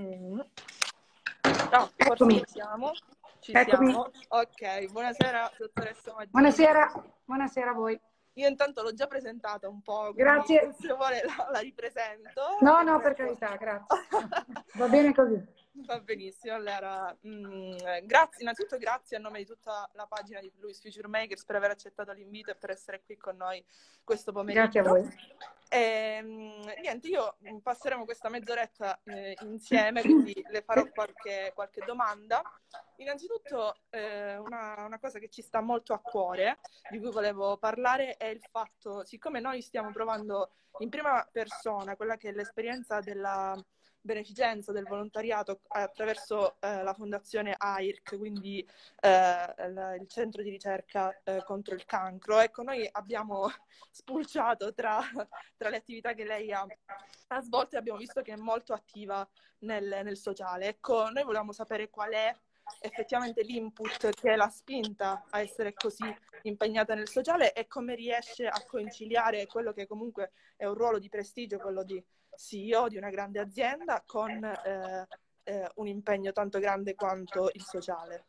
Mm. 0.00 0.40
No, 1.72 1.90
forse 1.96 2.30
ci 2.30 2.42
siamo. 2.46 2.92
Ci 3.40 3.52
Eccomi. 3.52 3.90
siamo. 3.90 4.10
Ok, 4.28 4.90
buonasera 4.92 5.52
dottoressa 5.58 6.12
Maggini. 6.12 6.30
Buonasera, 6.30 6.92
buonasera 7.24 7.70
a 7.70 7.74
voi. 7.74 8.00
Io 8.34 8.48
intanto 8.48 8.82
l'ho 8.82 8.94
già 8.94 9.06
presentata 9.06 9.68
un 9.68 9.82
po', 9.82 10.12
Grazie. 10.14 10.74
se 10.78 10.92
vuole 10.94 11.22
la, 11.24 11.48
la 11.50 11.58
ripresento. 11.58 12.58
No, 12.60 12.82
no, 12.82 13.00
per 13.00 13.14
carità, 13.14 13.56
grazie. 13.56 14.06
Va 14.74 14.88
bene 14.88 15.14
così. 15.14 15.58
Va 15.72 16.00
benissimo, 16.00 16.54
allora, 16.54 17.16
mm, 17.26 17.76
grazie, 18.02 18.42
innanzitutto 18.42 18.76
grazie 18.76 19.16
a 19.16 19.20
nome 19.20 19.38
di 19.38 19.46
tutta 19.46 19.88
la 19.94 20.06
pagina 20.06 20.40
di 20.40 20.52
Louis 20.58 20.80
Future 20.80 21.08
Makers 21.08 21.44
per 21.44 21.56
aver 21.56 21.70
accettato 21.70 22.12
l'invito 22.12 22.50
e 22.50 22.56
per 22.56 22.70
essere 22.70 23.02
qui 23.04 23.16
con 23.16 23.36
noi 23.36 23.64
questo 24.04 24.32
pomeriggio. 24.32 24.62
Grazie 24.62 24.80
a 24.80 24.82
voi. 24.82 25.16
E, 25.68 26.20
mm, 26.22 26.62
niente, 26.82 27.08
io 27.08 27.36
passeremo 27.62 28.04
questa 28.04 28.28
mezz'oretta 28.28 29.00
eh, 29.04 29.36
insieme, 29.42 30.02
quindi 30.02 30.44
le 30.48 30.62
farò 30.62 30.84
qualche, 30.90 31.52
qualche 31.54 31.82
domanda. 31.86 32.42
Innanzitutto, 33.00 33.76
eh, 33.88 34.36
una, 34.36 34.84
una 34.84 34.98
cosa 34.98 35.18
che 35.18 35.30
ci 35.30 35.40
sta 35.40 35.62
molto 35.62 35.94
a 35.94 36.00
cuore, 36.00 36.58
di 36.90 36.98
cui 36.98 37.10
volevo 37.10 37.56
parlare, 37.56 38.18
è 38.18 38.26
il 38.26 38.42
fatto, 38.50 39.06
siccome 39.06 39.40
noi 39.40 39.62
stiamo 39.62 39.90
provando 39.90 40.50
in 40.80 40.90
prima 40.90 41.26
persona 41.32 41.96
quella 41.96 42.18
che 42.18 42.28
è 42.28 42.32
l'esperienza 42.32 43.00
della 43.00 43.56
beneficenza 44.02 44.72
del 44.72 44.84
volontariato 44.84 45.60
attraverso 45.68 46.60
eh, 46.60 46.82
la 46.82 46.92
fondazione 46.92 47.54
AIRC, 47.56 48.18
quindi 48.18 48.66
eh, 49.00 49.54
il, 49.98 50.04
centro 50.06 50.42
di 50.42 50.50
ricerca 50.50 51.18
eh, 51.24 51.42
contro 51.44 51.74
il 51.74 51.86
cancro. 51.86 52.38
Ecco, 52.38 52.62
noi 52.62 52.86
abbiamo 52.92 53.50
spulciato 53.90 54.74
tra, 54.74 55.00
tra 55.56 55.70
le 55.70 55.76
attività 55.76 56.12
che 56.12 56.24
lei 56.24 56.52
ha, 56.52 56.66
ha, 57.28 57.40
svolto 57.40 57.76
e 57.76 57.78
abbiamo 57.78 57.98
visto 57.98 58.20
che 58.20 58.34
è 58.34 58.36
molto 58.36 58.74
attiva 58.74 59.26
nel, 59.60 60.00
nel 60.04 60.18
sociale. 60.18 60.66
Ecco, 60.66 61.08
noi 61.08 61.24
volevamo 61.24 61.52
sapere 61.52 61.88
qual 61.88 62.12
è 62.12 62.34
effettivamente 62.80 63.42
l'input 63.42 64.10
che 64.10 64.36
l'ha 64.36 64.48
spinta 64.48 65.24
a 65.30 65.40
essere 65.40 65.72
così 65.72 66.14
impegnata 66.42 66.94
nel 66.94 67.08
sociale 67.08 67.52
e 67.52 67.66
come 67.66 67.94
riesce 67.94 68.46
a 68.46 68.64
conciliare 68.66 69.46
quello 69.46 69.72
che 69.72 69.86
comunque 69.86 70.32
è 70.56 70.64
un 70.66 70.74
ruolo 70.74 70.98
di 70.98 71.08
prestigio, 71.08 71.58
quello 71.58 71.82
di 71.82 72.02
CEO 72.36 72.88
di 72.88 72.96
una 72.96 73.10
grande 73.10 73.40
azienda 73.40 74.02
con 74.06 74.44
eh, 74.44 75.06
eh, 75.44 75.70
un 75.76 75.86
impegno 75.86 76.32
tanto 76.32 76.58
grande 76.58 76.94
quanto 76.94 77.50
il 77.52 77.62
sociale? 77.62 78.26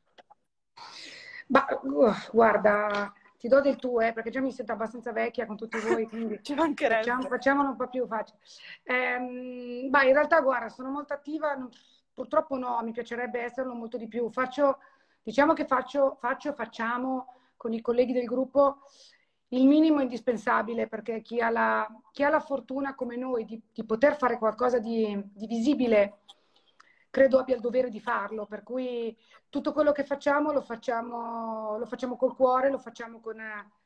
Ma 1.47 1.65
uh, 1.81 2.11
guarda, 2.31 3.13
ti 3.37 3.47
do 3.47 3.59
del 3.59 3.77
tuo, 3.77 4.01
eh, 4.01 4.13
perché 4.13 4.29
già 4.29 4.39
mi 4.39 4.51
sento 4.51 4.71
abbastanza 4.71 5.11
vecchia 5.11 5.45
con 5.45 5.57
tutti 5.57 5.79
voi, 5.79 6.07
quindi. 6.07 6.39
Facciamo, 6.43 7.27
facciamolo 7.27 7.69
un 7.69 7.75
po' 7.75 7.89
più 7.89 8.07
facile. 8.07 8.39
Ehm, 8.83 9.89
ma 9.89 10.03
in 10.03 10.13
realtà, 10.13 10.41
guarda, 10.41 10.69
sono 10.69 10.89
molto 10.89 11.13
attiva, 11.13 11.57
purtroppo 12.13 12.57
no, 12.57 12.79
mi 12.83 12.91
piacerebbe 12.91 13.41
esserlo 13.41 13.73
molto 13.73 13.97
di 13.97 14.07
più. 14.07 14.29
Faccio, 14.31 14.79
diciamo 15.21 15.53
che 15.53 15.65
faccio, 15.65 16.17
faccio, 16.19 16.53
facciamo 16.53 17.35
con 17.57 17.73
i 17.73 17.81
colleghi 17.81 18.13
del 18.13 18.25
gruppo 18.25 18.79
il 19.53 19.67
minimo 19.67 20.01
indispensabile 20.01 20.87
perché 20.87 21.21
chi 21.21 21.39
ha 21.41 21.49
la, 21.49 21.87
chi 22.11 22.23
ha 22.23 22.29
la 22.29 22.39
fortuna 22.39 22.95
come 22.95 23.17
noi 23.17 23.45
di, 23.45 23.61
di 23.73 23.85
poter 23.85 24.15
fare 24.15 24.37
qualcosa 24.37 24.79
di, 24.79 25.21
di, 25.33 25.45
visibile 25.45 26.19
credo 27.09 27.37
abbia 27.37 27.55
il 27.55 27.61
dovere 27.61 27.89
di 27.89 27.99
farlo 27.99 28.45
per 28.45 28.63
cui 28.63 29.15
tutto 29.49 29.73
quello 29.73 29.91
che 29.91 30.05
facciamo 30.05 30.53
lo 30.53 30.61
facciamo, 30.61 31.77
lo 31.77 31.85
facciamo 31.85 32.15
col 32.15 32.35
cuore 32.35 32.69
lo 32.69 32.77
facciamo 32.77 33.19
con, 33.19 33.37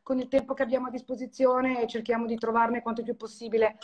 con 0.04 0.20
il 0.20 0.28
tempo 0.28 0.54
che 0.54 0.62
abbiamo 0.62 0.88
a 0.88 0.92
disposizione 0.92 1.82
e 1.82 1.88
cerchiamo 1.88 2.28
di 2.28 2.38
trovarne 2.38 2.84
quanto 2.84 3.02
più 3.02 3.16
possibile 3.16 3.78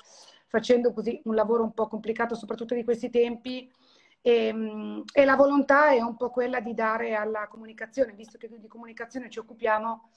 facendo 0.45 0.93
così 0.93 1.19
un 1.25 1.33
lavoro 1.33 1.63
un 1.63 1.73
po' 1.73 1.87
complicato 1.87 2.35
soprattutto 2.35 2.75
di 2.75 2.83
questi 2.83 3.09
tempi 3.09 3.71
e, 4.21 5.03
e 5.11 5.25
la 5.25 5.35
volontà 5.35 5.89
è 5.89 6.01
un 6.01 6.15
po' 6.15 6.29
quella 6.29 6.59
di 6.59 6.73
dare 6.73 7.15
alla 7.15 7.47
comunicazione 7.47 8.13
visto 8.13 8.37
che 8.37 8.47
di 8.47 8.67
comunicazione 8.67 9.29
ci 9.29 9.39
occupiamo 9.39 10.09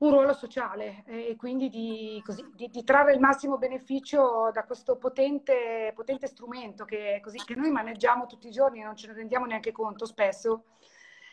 un 0.00 0.10
ruolo 0.10 0.32
sociale 0.32 1.02
e 1.04 1.36
quindi 1.36 1.68
di, 1.68 2.22
così, 2.24 2.42
di, 2.54 2.68
di, 2.70 2.84
trarre 2.84 3.12
il 3.12 3.20
massimo 3.20 3.58
beneficio 3.58 4.50
da 4.50 4.64
questo 4.64 4.96
potente, 4.96 5.92
potente 5.94 6.26
strumento 6.26 6.86
che, 6.86 7.20
così, 7.22 7.36
che, 7.44 7.54
noi 7.54 7.70
maneggiamo 7.70 8.24
tutti 8.24 8.48
i 8.48 8.50
giorni 8.50 8.80
e 8.80 8.84
non 8.84 8.96
ce 8.96 9.08
ne 9.08 9.12
rendiamo 9.12 9.44
neanche 9.44 9.72
conto 9.72 10.06
spesso 10.06 10.64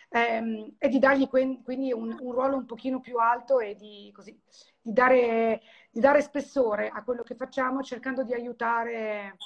ehm, 0.10 0.76
e 0.78 0.90
di 0.90 1.00
dargli 1.00 1.30
que- 1.30 1.62
quindi 1.64 1.94
un, 1.94 2.18
un, 2.20 2.32
ruolo 2.34 2.58
un 2.58 2.66
pochino 2.66 3.00
più 3.00 3.18
alto 3.20 3.60
e 3.62 3.76
di, 3.76 4.12
così, 4.14 4.38
dare, 4.82 5.62
di 5.90 6.02
dare 6.02 6.22
spessore 6.22 6.90
a 6.90 7.04
quello 7.06 7.24
che 7.24 7.36
facciamo 7.36 7.82
cercando 7.82 8.24
di 8.24 8.34
aiutare 8.34 9.38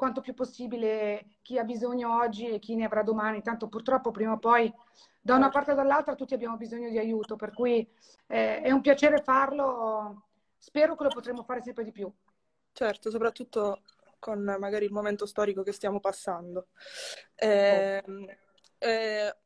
quanto 0.00 0.22
più 0.22 0.32
possibile 0.32 1.26
chi 1.42 1.58
ha 1.58 1.62
bisogno 1.62 2.16
oggi 2.22 2.48
e 2.48 2.58
chi 2.58 2.74
ne 2.74 2.86
avrà 2.86 3.02
domani, 3.02 3.42
tanto 3.42 3.68
purtroppo 3.68 4.10
prima 4.10 4.32
o 4.32 4.38
poi 4.38 4.72
da 5.20 5.34
una 5.34 5.50
parte 5.50 5.72
o 5.72 5.74
dall'altra 5.74 6.14
tutti 6.14 6.32
abbiamo 6.32 6.56
bisogno 6.56 6.88
di 6.88 6.96
aiuto, 6.96 7.36
per 7.36 7.52
cui 7.52 7.86
eh, 8.26 8.62
è 8.62 8.70
un 8.70 8.80
piacere 8.80 9.22
farlo, 9.22 10.28
spero 10.56 10.96
che 10.96 11.02
lo 11.02 11.10
potremo 11.10 11.42
fare 11.42 11.60
sempre 11.60 11.84
di 11.84 11.92
più. 11.92 12.10
Certo, 12.72 13.10
soprattutto 13.10 13.82
con 14.18 14.42
magari 14.42 14.86
il 14.86 14.92
momento 14.92 15.26
storico 15.26 15.62
che 15.62 15.72
stiamo 15.72 16.00
passando. 16.00 16.68
Eh, 17.34 18.02
eh, 18.78 19.36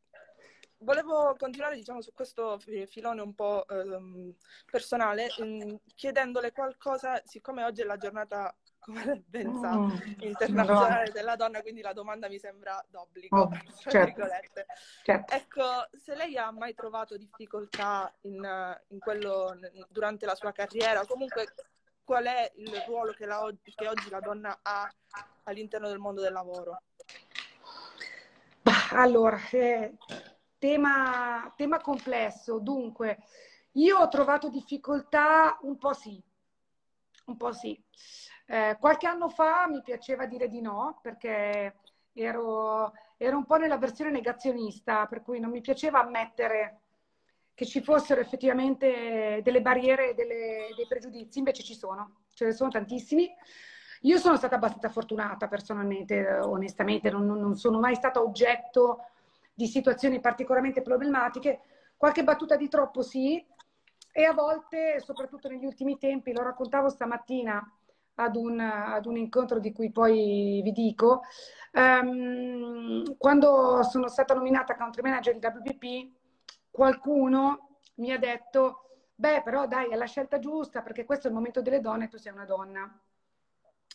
volevo 0.79 1.35
continuare 1.37 1.75
diciamo, 1.75 2.01
su 2.01 2.13
questo 2.13 2.61
filone 2.87 3.23
un 3.23 3.35
po' 3.35 3.67
eh, 3.67 4.37
personale, 4.71 5.35
mh, 5.37 5.75
chiedendole 5.97 6.53
qualcosa, 6.53 7.21
siccome 7.25 7.65
oggi 7.65 7.83
è 7.83 7.85
la 7.85 7.97
giornata 7.97 8.57
come 8.85 9.23
ben 9.27 9.57
sa, 9.59 9.79
mm, 9.79 9.91
internazionale 10.21 11.07
no. 11.07 11.13
della 11.13 11.37
donna, 11.37 11.63
quindi 11.63 11.81
la 11.81 11.95
domanda 11.95 12.29
mi 12.29 12.39
sembra 12.39 12.85
d'obbligo, 12.91 13.41
oh, 13.41 13.51
certo. 13.79 14.27
certo. 15.03 15.35
Ecco, 15.35 15.89
se 15.93 16.15
lei 16.15 16.37
ha 16.37 16.51
mai 16.51 16.75
trovato 16.75 17.17
difficoltà 17.17 18.13
in, 18.23 18.79
in 18.89 18.99
quello, 18.99 19.59
durante 19.89 20.27
la 20.27 20.35
sua 20.35 20.53
carriera, 20.53 21.07
comunque 21.07 21.55
qual 22.05 22.25
è 22.27 22.53
il 22.57 22.83
ruolo 22.87 23.13
che, 23.13 23.25
la, 23.25 23.51
che 23.75 23.89
oggi 23.89 24.11
la 24.11 24.21
donna 24.21 24.59
ha 24.61 24.93
all'interno 25.45 25.89
del 25.89 25.99
mondo 25.99 26.21
del 26.21 26.33
lavoro? 26.33 26.83
Allora, 28.93 29.41
eh, 29.51 29.97
tema, 30.59 31.53
tema 31.57 31.81
complesso. 31.81 32.59
Dunque, 32.59 33.19
io 33.73 33.99
ho 33.99 34.09
trovato 34.09 34.51
difficoltà 34.51 35.59
un 35.63 35.79
po' 35.79 35.95
sì, 35.95 36.23
un 37.27 37.37
po' 37.37 37.53
sì. 37.53 37.81
Eh, 38.47 38.77
qualche 38.79 39.07
anno 39.07 39.29
fa 39.29 39.67
mi 39.69 39.81
piaceva 39.83 40.27
dire 40.27 40.49
di 40.49 40.61
no 40.61 40.99
perché 41.03 41.75
ero, 42.13 42.93
ero, 43.17 43.37
un 43.37 43.45
po' 43.45 43.57
nella 43.57 43.79
versione 43.79 44.11
negazionista, 44.11 45.07
per 45.07 45.23
cui 45.23 45.41
non 45.41 45.51
mi 45.51 45.61
piaceva 45.61 46.01
ammettere 46.01 46.81
che 47.55 47.67
ci 47.67 47.81
fossero 47.83 48.21
effettivamente 48.21 49.41
delle 49.43 49.63
barriere 49.63 50.11
e 50.11 50.15
dei 50.15 50.87
pregiudizi, 50.89 51.39
invece 51.39 51.63
ci 51.63 51.75
sono, 51.75 52.23
ce 52.35 52.47
ne 52.47 52.53
sono 52.53 52.71
tantissimi. 52.71 53.33
Io 54.03 54.19
sono 54.19 54.37
stata 54.37 54.57
abbastanza 54.57 54.91
fortunata 54.91 55.49
personalmente, 55.49 56.39
onestamente, 56.43 57.11
non, 57.11 57.27
non 57.27 57.57
sono 57.57 57.79
mai 57.79 57.95
stata 57.95 58.21
oggetto 58.21 59.07
di 59.55 59.67
situazioni 59.67 60.21
particolarmente 60.21 60.83
problematiche. 60.83 61.61
Qualche 61.97 62.25
battuta 62.25 62.57
di 62.57 62.69
troppo 62.69 63.03
sì, 63.03 63.43
e 64.17 64.25
a 64.27 64.33
volte, 64.33 65.01
soprattutto 65.01 65.49
negli 65.49 65.65
ultimi 65.65 65.99
tempi, 65.99 66.33
lo 66.33 66.45
raccontavo 66.45 66.89
stamattina 66.89 67.61
ad 68.15 68.37
un, 68.37 68.61
ad 68.61 69.07
un 69.07 69.17
incontro 69.17 69.59
di 69.59 69.73
cui 69.73 69.91
poi 69.91 70.61
vi 70.63 70.71
dico, 70.71 71.23
um, 71.73 73.17
quando 73.17 73.83
sono 73.83 74.07
stata 74.07 74.35
nominata 74.35 74.77
country 74.77 75.03
manager 75.03 75.37
di 75.37 75.45
WPP, 75.45 76.13
qualcuno 76.71 77.81
mi 77.95 78.13
ha 78.13 78.19
detto, 78.19 79.09
beh 79.17 79.43
però 79.43 79.67
dai, 79.67 79.89
è 79.89 79.97
la 79.97 80.07
scelta 80.07 80.39
giusta 80.39 80.83
perché 80.83 81.05
questo 81.05 81.27
è 81.27 81.31
il 81.31 81.37
momento 81.37 81.61
delle 81.61 81.81
donne 81.81 82.05
e 82.05 82.09
tu 82.09 82.17
sei 82.17 82.33
una 82.33 82.45
donna. 82.45 82.97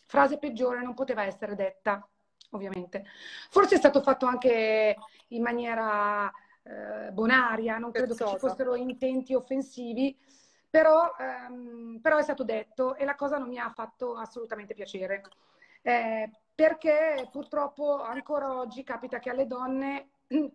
Frase 0.05 0.37
peggiore 0.37 0.81
non 0.81 0.95
poteva 0.95 1.23
essere 1.23 1.55
detta, 1.55 2.05
ovviamente. 2.49 3.05
Forse 3.49 3.75
è 3.75 3.77
stato 3.77 4.01
fatto 4.01 4.25
anche 4.25 4.97
in 5.29 5.41
maniera 5.41 6.29
eh, 6.63 7.11
bonaria, 7.11 7.77
non 7.77 7.91
credo 7.91 8.15
che 8.15 8.25
ci 8.25 8.37
fossero 8.37 8.75
intenti 8.75 9.33
offensivi, 9.33 10.17
però, 10.69 11.15
ehm, 11.17 11.99
però, 12.01 12.17
è 12.17 12.23
stato 12.23 12.43
detto 12.43 12.95
e 12.95 13.05
la 13.05 13.15
cosa 13.15 13.37
non 13.37 13.47
mi 13.47 13.57
ha 13.57 13.69
fatto 13.69 14.15
assolutamente 14.15 14.73
piacere. 14.73 15.23
Eh, 15.81 16.29
perché 16.53 17.27
purtroppo 17.31 18.01
ancora 18.01 18.53
oggi 18.57 18.83
capita 18.83 19.19
che 19.19 19.29
alle 19.29 19.47
donne, 19.47 20.09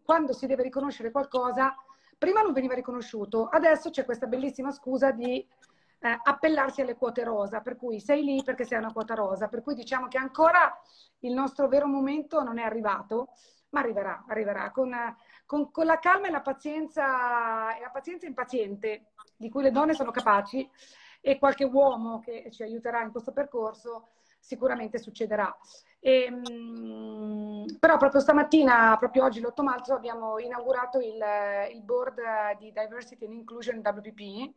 quando 0.05 0.33
si 0.33 0.47
deve 0.47 0.63
riconoscere 0.63 1.11
qualcosa, 1.11 1.75
prima 2.19 2.43
non 2.43 2.53
veniva 2.53 2.75
riconosciuto, 2.75 3.49
adesso 3.49 3.91
c'è 3.91 4.05
questa 4.05 4.27
bellissima 4.27 4.71
scusa 4.71 5.11
di 5.11 5.47
eh, 6.05 6.21
appellarsi 6.23 6.83
alle 6.83 6.97
quote 6.97 7.25
rosa, 7.25 7.61
per 7.61 7.77
cui 7.77 8.01
sei 8.01 8.23
lì 8.23 8.43
perché 8.45 8.65
sei 8.65 8.79
una 8.79 8.93
quota 8.93 9.15
rosa, 9.15 9.49
per 9.49 9.63
cui 9.63 9.75
diciamo 9.75 10.07
che 10.07 10.19
ancora 10.19 10.79
il 11.21 11.33
nostro 11.33 11.69
vero 11.69 11.87
momento 11.87 12.43
non 12.43 12.59
è 12.59 12.63
arrivato, 12.63 13.31
ma 13.71 13.81
arriverà, 13.81 14.25
arriverà 14.29 14.71
con, 14.71 14.95
con, 15.47 15.71
con 15.71 15.87
la 15.87 15.99
calma 15.99 16.29
e 16.29 16.31
la 16.31 16.41
pazienza, 16.41 17.77
e 17.77 17.81
la 17.81 17.91
pazienza 17.91 18.27
impaziente 18.27 19.13
di 19.37 19.49
cui 19.49 19.63
le 19.63 19.71
donne 19.71 19.95
sono 19.95 20.11
capaci 20.11 20.69
e 21.21 21.39
qualche 21.39 21.65
uomo 21.65 22.21
che 22.21 22.49
ci 22.51 22.63
aiuterà 22.63 23.03
in 23.03 23.11
questo 23.11 23.33
percorso 23.33 24.09
sicuramente 24.39 24.99
succederà. 24.99 25.57
E, 25.99 26.25
ehm, 26.25 27.79
però 27.81 27.97
proprio 27.97 28.21
stamattina, 28.21 28.95
proprio 28.99 29.25
oggi 29.25 29.41
l'8 29.41 29.63
marzo, 29.63 29.95
abbiamo 29.95 30.39
inaugurato 30.39 30.99
il, 30.99 31.19
il 31.73 31.83
board 31.83 32.21
di 32.59 32.71
Diversity 32.73 33.25
and 33.25 33.35
Inclusion 33.35 33.79
WPP. 33.79 34.53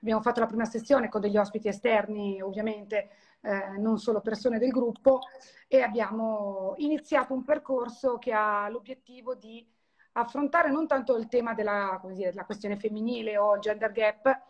Abbiamo 0.00 0.20
fatto 0.20 0.40
la 0.40 0.46
prima 0.46 0.64
sessione 0.64 1.08
con 1.08 1.20
degli 1.20 1.36
ospiti 1.36 1.66
esterni, 1.66 2.40
ovviamente, 2.40 3.10
eh, 3.40 3.78
non 3.78 3.98
solo 3.98 4.20
persone 4.20 4.58
del 4.58 4.70
gruppo, 4.70 5.20
e 5.66 5.80
abbiamo 5.80 6.74
iniziato 6.76 7.34
un 7.34 7.44
percorso 7.44 8.18
che 8.18 8.32
ha 8.32 8.68
l'obiettivo 8.68 9.34
di 9.34 9.66
affrontare 10.12 10.70
non 10.70 10.86
tanto 10.86 11.16
il 11.16 11.28
tema 11.28 11.54
della, 11.54 12.00
dire, 12.12 12.30
della 12.30 12.44
questione 12.44 12.76
femminile 12.76 13.36
o 13.38 13.58
gender 13.58 13.92
gap, 13.92 14.40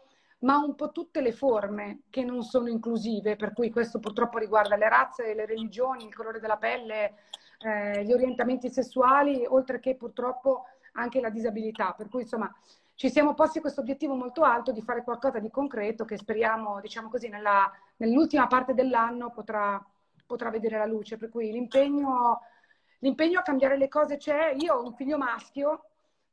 ma 0.41 0.57
un 0.59 0.75
po' 0.75 0.91
tutte 0.91 1.21
le 1.21 1.33
forme 1.33 2.03
che 2.11 2.25
non 2.25 2.43
sono 2.43 2.69
inclusive, 2.69 3.37
per 3.37 3.53
cui 3.53 3.71
questo 3.71 4.01
purtroppo 4.01 4.39
riguarda 4.39 4.77
le 4.77 4.89
razze, 4.89 5.35
le 5.35 5.47
religioni, 5.47 6.05
il 6.05 6.15
colore 6.15 6.41
della 6.41 6.57
pelle, 6.57 7.15
eh, 7.61 8.05
gli 8.05 8.13
orientamenti 8.13 8.69
sessuali, 8.69 9.45
oltre 9.47 9.79
che 9.79 9.95
purtroppo 9.95 10.65
anche 10.95 11.21
la 11.21 11.31
disabilità. 11.31 11.95
Per 11.97 12.09
cui 12.09 12.23
insomma 12.23 12.53
ci 12.95 13.09
siamo 13.09 13.35
posti 13.35 13.61
questo 13.61 13.81
obiettivo 13.81 14.15
molto 14.15 14.43
alto 14.43 14.73
di 14.73 14.83
fare 14.83 15.05
qualcosa 15.05 15.39
di 15.39 15.51
concreto 15.51 16.05
che 16.05 16.17
speriamo, 16.17 16.81
diciamo 16.81 17.09
così, 17.09 17.29
nella, 17.29 17.71
nell'ultima 17.99 18.47
parte 18.49 18.75
dell'anno 18.75 19.31
potrà, 19.31 19.85
potrà 20.27 20.51
vedere 20.51 20.77
la 20.77 20.87
luce. 20.87 21.17
Per 21.17 21.29
cui 21.29 21.53
l'impegno, 21.53 22.41
l'impegno 23.03 23.39
a 23.39 23.43
cambiare 23.43 23.77
le 23.77 23.89
cose 23.89 24.17
c'è. 24.17 24.55
Io 24.59 24.75
ho 24.75 24.85
un 24.85 24.95
figlio 24.95 25.19
maschio 25.19 25.85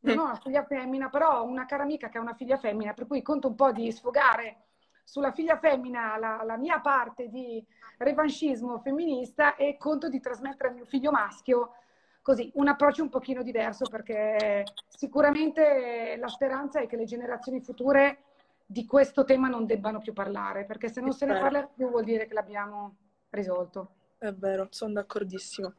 non 0.02 0.18
ho 0.20 0.24
una 0.24 0.36
figlia 0.36 0.64
femmina, 0.64 1.10
però 1.10 1.42
ho 1.42 1.44
una 1.44 1.66
cara 1.66 1.84
amica 1.84 2.10
che 2.10 2.18
ha 2.18 2.22
una 2.22 2.34
figlia 2.34 2.58
femmina, 2.58 2.94
per 2.94 3.06
cui 3.06 3.22
conto 3.22 3.50
un 3.50 3.56
po' 3.56 3.72
di 3.72 3.92
sfogare 3.92 4.68
sulla 5.04 5.32
figlia 5.32 5.58
femmina 5.58 6.18
la, 6.18 6.42
la 6.44 6.56
mia 6.56 6.80
parte 6.80 7.28
di 7.28 7.64
revanchismo 7.98 8.80
femminista 8.80 9.56
e 9.56 9.76
conto 9.78 10.08
di 10.08 10.20
trasmettere 10.20 10.70
al 10.70 10.76
mio 10.76 10.86
figlio 10.86 11.12
maschio 11.12 11.74
così 12.22 12.52
un 12.56 12.68
approccio 12.68 13.02
un 13.02 13.10
pochino 13.10 13.42
diverso 13.42 13.86
perché 13.90 14.64
sicuramente 14.88 16.16
la 16.18 16.28
speranza 16.28 16.80
è 16.80 16.86
che 16.86 16.96
le 16.96 17.06
generazioni 17.06 17.60
future 17.60 18.20
di 18.66 18.86
questo 18.86 19.24
tema 19.24 19.48
non 19.48 19.66
debbano 19.66 19.98
più 19.98 20.14
parlare, 20.14 20.66
perché 20.66 20.90
se 20.90 21.02
non 21.02 21.12
se 21.12 21.26
ne 21.26 21.40
parla 21.40 21.64
più 21.64 21.90
vuol 21.90 22.04
dire 22.04 22.28
che 22.28 22.36
l'abbiamo 22.36 22.98
risolto. 23.32 23.96
È 24.20 24.32
vero, 24.32 24.68
sono 24.70 24.94
d'accordissimo. 24.94 25.74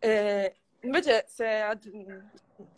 Eh, 0.00 0.54
invece 0.82 1.24
se 1.28 1.62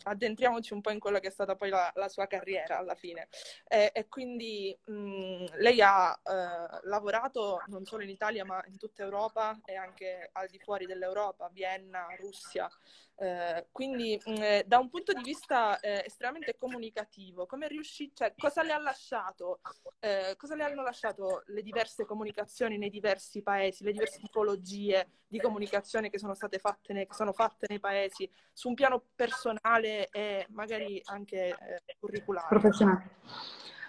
addentriamoci 0.04 0.72
un 0.72 0.80
po' 0.80 0.90
in 0.90 0.98
quella 0.98 1.20
che 1.20 1.28
è 1.28 1.30
stata 1.30 1.56
poi 1.56 1.70
la, 1.70 1.90
la 1.94 2.08
sua 2.08 2.26
carriera 2.26 2.78
alla 2.78 2.94
fine. 2.94 3.28
E, 3.66 3.90
e 3.92 4.08
quindi 4.08 4.76
mh, 4.84 5.58
lei 5.58 5.80
ha 5.80 6.12
eh, 6.12 6.80
lavorato 6.84 7.62
non 7.66 7.84
solo 7.84 8.02
in 8.02 8.10
Italia 8.10 8.44
ma 8.44 8.62
in 8.66 8.78
tutta 8.78 9.02
Europa 9.02 9.58
e 9.64 9.76
anche 9.76 10.30
al 10.32 10.48
di 10.48 10.58
fuori 10.58 10.86
dell'Europa, 10.86 11.48
Vienna, 11.52 12.06
Russia. 12.18 12.68
Eh, 13.16 13.68
quindi 13.70 14.20
mh, 14.24 14.62
da 14.64 14.78
un 14.78 14.88
punto 14.88 15.12
di 15.12 15.22
vista 15.22 15.78
eh, 15.80 16.02
estremamente 16.04 16.56
comunicativo, 16.56 17.46
come 17.46 17.68
riuscì, 17.68 18.10
cioè, 18.14 18.34
cosa 18.36 18.62
le 18.62 18.72
ha 18.72 18.78
lasciato, 18.78 19.60
eh, 20.00 20.34
cosa 20.36 20.54
le 20.56 20.64
hanno 20.64 20.82
lasciato 20.82 21.42
le 21.46 21.62
diverse 21.62 22.04
comunicazioni 22.04 22.78
nei 22.78 22.90
diversi 22.90 23.42
paesi, 23.42 23.84
le 23.84 23.92
diverse 23.92 24.18
tipologie 24.18 25.08
di 25.28 25.38
comunicazione 25.38 26.10
che 26.10 26.18
sono 26.18 26.34
state 26.34 26.58
fatte, 26.58 26.92
nei, 26.92 27.06
sono 27.10 27.32
fatte 27.32 27.66
nei 27.68 27.80
paesi, 27.80 28.30
su 28.52 28.68
un 28.68 28.74
piano 28.74 29.02
personale 29.14 29.71
e 29.80 30.46
magari 30.50 31.00
anche 31.06 31.48
eh, 31.48 31.96
curriculare? 31.98 32.46
Professionale. 32.48 33.10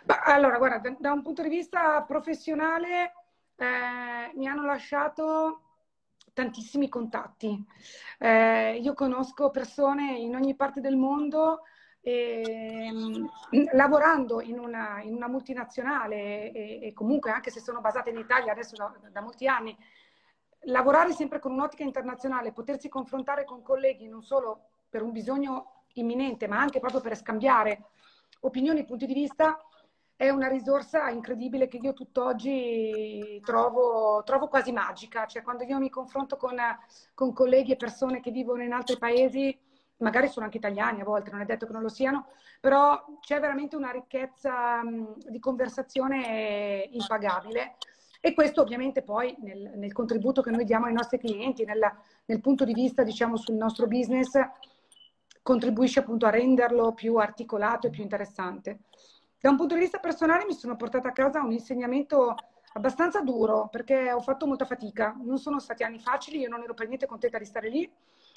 Bah, 0.03 0.21
allora, 0.23 0.57
guarda, 0.57 0.77
da, 0.77 0.95
da, 0.99 1.11
un 1.11 1.21
punto 1.21 1.41
di 1.41 1.49
vista 1.49 2.01
professionale 2.03 3.13
eh, 3.55 4.31
mi 4.35 4.47
hanno 4.47 4.65
lasciato 4.65 5.61
tantissimi 6.33 6.89
contatti. 6.89 7.63
Eh, 8.19 8.77
io 8.77 8.93
conosco 8.93 9.49
persone 9.49 10.17
in 10.17 10.35
ogni 10.35 10.55
parte 10.55 10.81
del 10.81 10.97
mondo 10.97 11.61
e, 12.01 12.91
lavorando 13.71 14.41
in 14.41 14.59
una, 14.59 15.01
in 15.01 15.13
una 15.13 15.29
multinazionale 15.29 16.51
e, 16.51 16.79
e, 16.81 16.93
comunque 16.93 17.31
anche 17.31 17.49
se 17.49 17.61
sono 17.61 17.79
basate 17.79 18.09
in 18.09 18.17
Italia 18.17 18.51
adesso 18.51 18.75
da, 18.75 18.93
da, 19.09 19.21
molti 19.21 19.47
anni, 19.47 19.75
lavorare 20.65 21.13
sempre 21.13 21.39
con 21.39 21.53
un'ottica 21.53 21.83
internazionale, 21.83 22.51
potersi 22.51 22.89
confrontare 22.89 23.45
con 23.45 23.61
colleghi 23.61 24.07
non 24.07 24.21
solo 24.21 24.69
per 24.89 25.01
un 25.01 25.11
bisogno 25.11 25.72
imminente 25.93 26.47
ma 26.47 26.59
anche 26.59 26.79
proprio 26.79 27.01
per 27.01 27.17
scambiare 27.17 27.85
opinioni 28.41 28.81
e 28.81 28.85
punti 28.85 29.05
di 29.05 29.13
vista, 29.13 29.57
è 30.15 30.29
una 30.29 30.47
risorsa 30.47 31.09
incredibile 31.09 31.67
che 31.67 31.77
io 31.77 31.93
tutt'oggi 31.93 33.41
trovo, 33.43 34.21
trovo 34.23 34.47
quasi 34.47 34.71
magica. 34.71 35.25
Cioè, 35.25 35.41
quando 35.41 35.63
io 35.63 35.79
mi 35.79 35.89
confronto 35.89 36.37
con, 36.37 36.55
con, 37.13 37.33
colleghi 37.33 37.73
e 37.73 37.77
persone 37.77 38.21
che 38.21 38.31
vivono 38.31 38.63
in 38.63 38.73
altri 38.73 38.97
paesi, 38.97 39.57
magari 39.97 40.27
sono 40.27 40.45
anche 40.45 40.57
italiani 40.57 41.01
a 41.01 41.05
volte, 41.05 41.31
non 41.31 41.41
è 41.41 41.45
detto 41.45 41.65
che 41.65 41.73
non 41.73 41.81
lo 41.81 41.89
siano, 41.89 42.27
però 42.59 43.03
c'è 43.19 43.39
veramente 43.39 43.75
una 43.75 43.91
ricchezza 43.91 44.83
mh, 44.83 45.29
di 45.29 45.39
conversazione 45.39 46.87
impagabile. 46.91 47.75
E 48.25 48.33
questo 48.33 48.61
ovviamente 48.61 49.01
poi 49.01 49.35
nel, 49.41 49.73
nel, 49.75 49.91
contributo 49.91 50.41
che 50.41 50.51
noi 50.51 50.63
diamo 50.63 50.85
ai 50.85 50.93
nostri 50.93 51.17
clienti, 51.17 51.65
nel, 51.65 51.81
nel 52.25 52.39
punto 52.39 52.63
di 52.63 52.73
vista 52.73 53.03
diciamo 53.03 53.35
sul 53.35 53.55
nostro 53.55 53.85
business, 53.87 54.39
contribuisce 55.43 55.99
appunto 55.99 56.25
a 56.25 56.31
renderlo 56.31 56.93
più 56.93 57.17
articolato 57.17 57.87
e 57.87 57.89
più 57.91 58.01
interessante. 58.01 58.79
Da 59.39 59.49
un 59.49 59.57
punto 59.57 59.75
di 59.75 59.81
vista 59.81 59.99
personale 59.99 60.45
mi 60.45 60.53
sono 60.53 60.77
portata 60.77 61.09
a 61.09 61.11
casa 61.11 61.43
un 61.43 61.51
insegnamento 61.51 62.33
abbastanza 62.75 63.21
duro 63.21 63.67
perché 63.69 64.11
ho 64.11 64.21
fatto 64.21 64.47
molta 64.47 64.65
fatica. 64.65 65.15
Non 65.21 65.37
sono 65.37 65.59
stati 65.59 65.83
anni 65.83 65.99
facili, 65.99 66.39
io 66.39 66.49
non 66.49 66.63
ero 66.63 66.73
per 66.73 66.87
niente 66.87 67.05
contenta 67.05 67.37
di 67.37 67.45
stare 67.45 67.69
lì. 67.69 67.91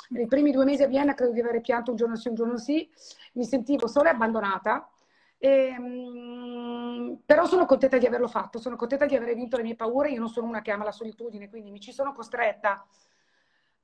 Nei 0.08 0.26
primi 0.26 0.50
due 0.50 0.64
mesi 0.64 0.82
a 0.82 0.88
Vienna 0.88 1.14
credo 1.14 1.32
di 1.32 1.41
aver 1.41 1.61
pianto 1.61 1.93
un 1.93 1.97
giorno 1.97 2.17
sì, 2.17 2.29
un 2.29 2.35
giorno 2.35 2.58
sì. 2.58 2.91
Mi 3.35 3.44
sentivo 3.44 3.87
sola 3.87 4.11
e 4.11 4.12
abbandonata. 4.12 4.91
E, 5.38 5.76
um, 5.79 7.20
però 7.25 7.47
sono 7.47 7.67
contenta 7.67 7.99
di 7.99 8.06
averlo 8.06 8.26
fatto, 8.26 8.59
sono 8.59 8.75
contenta 8.75 9.06
di 9.06 9.14
aver 9.14 9.35
vinto 9.35 9.56
le 9.56 9.62
mie 9.62 9.76
paure. 9.76 10.11
Io 10.11 10.19
non 10.19 10.29
sono 10.29 10.49
una 10.49 10.61
che 10.61 10.73
ama 10.73 10.85
la 10.85 10.93
solitudine, 10.93 11.49
quindi 11.49 11.70
mi 11.70 11.81
ci 11.81 11.93
sono 11.93 12.12
costretta 12.12 12.85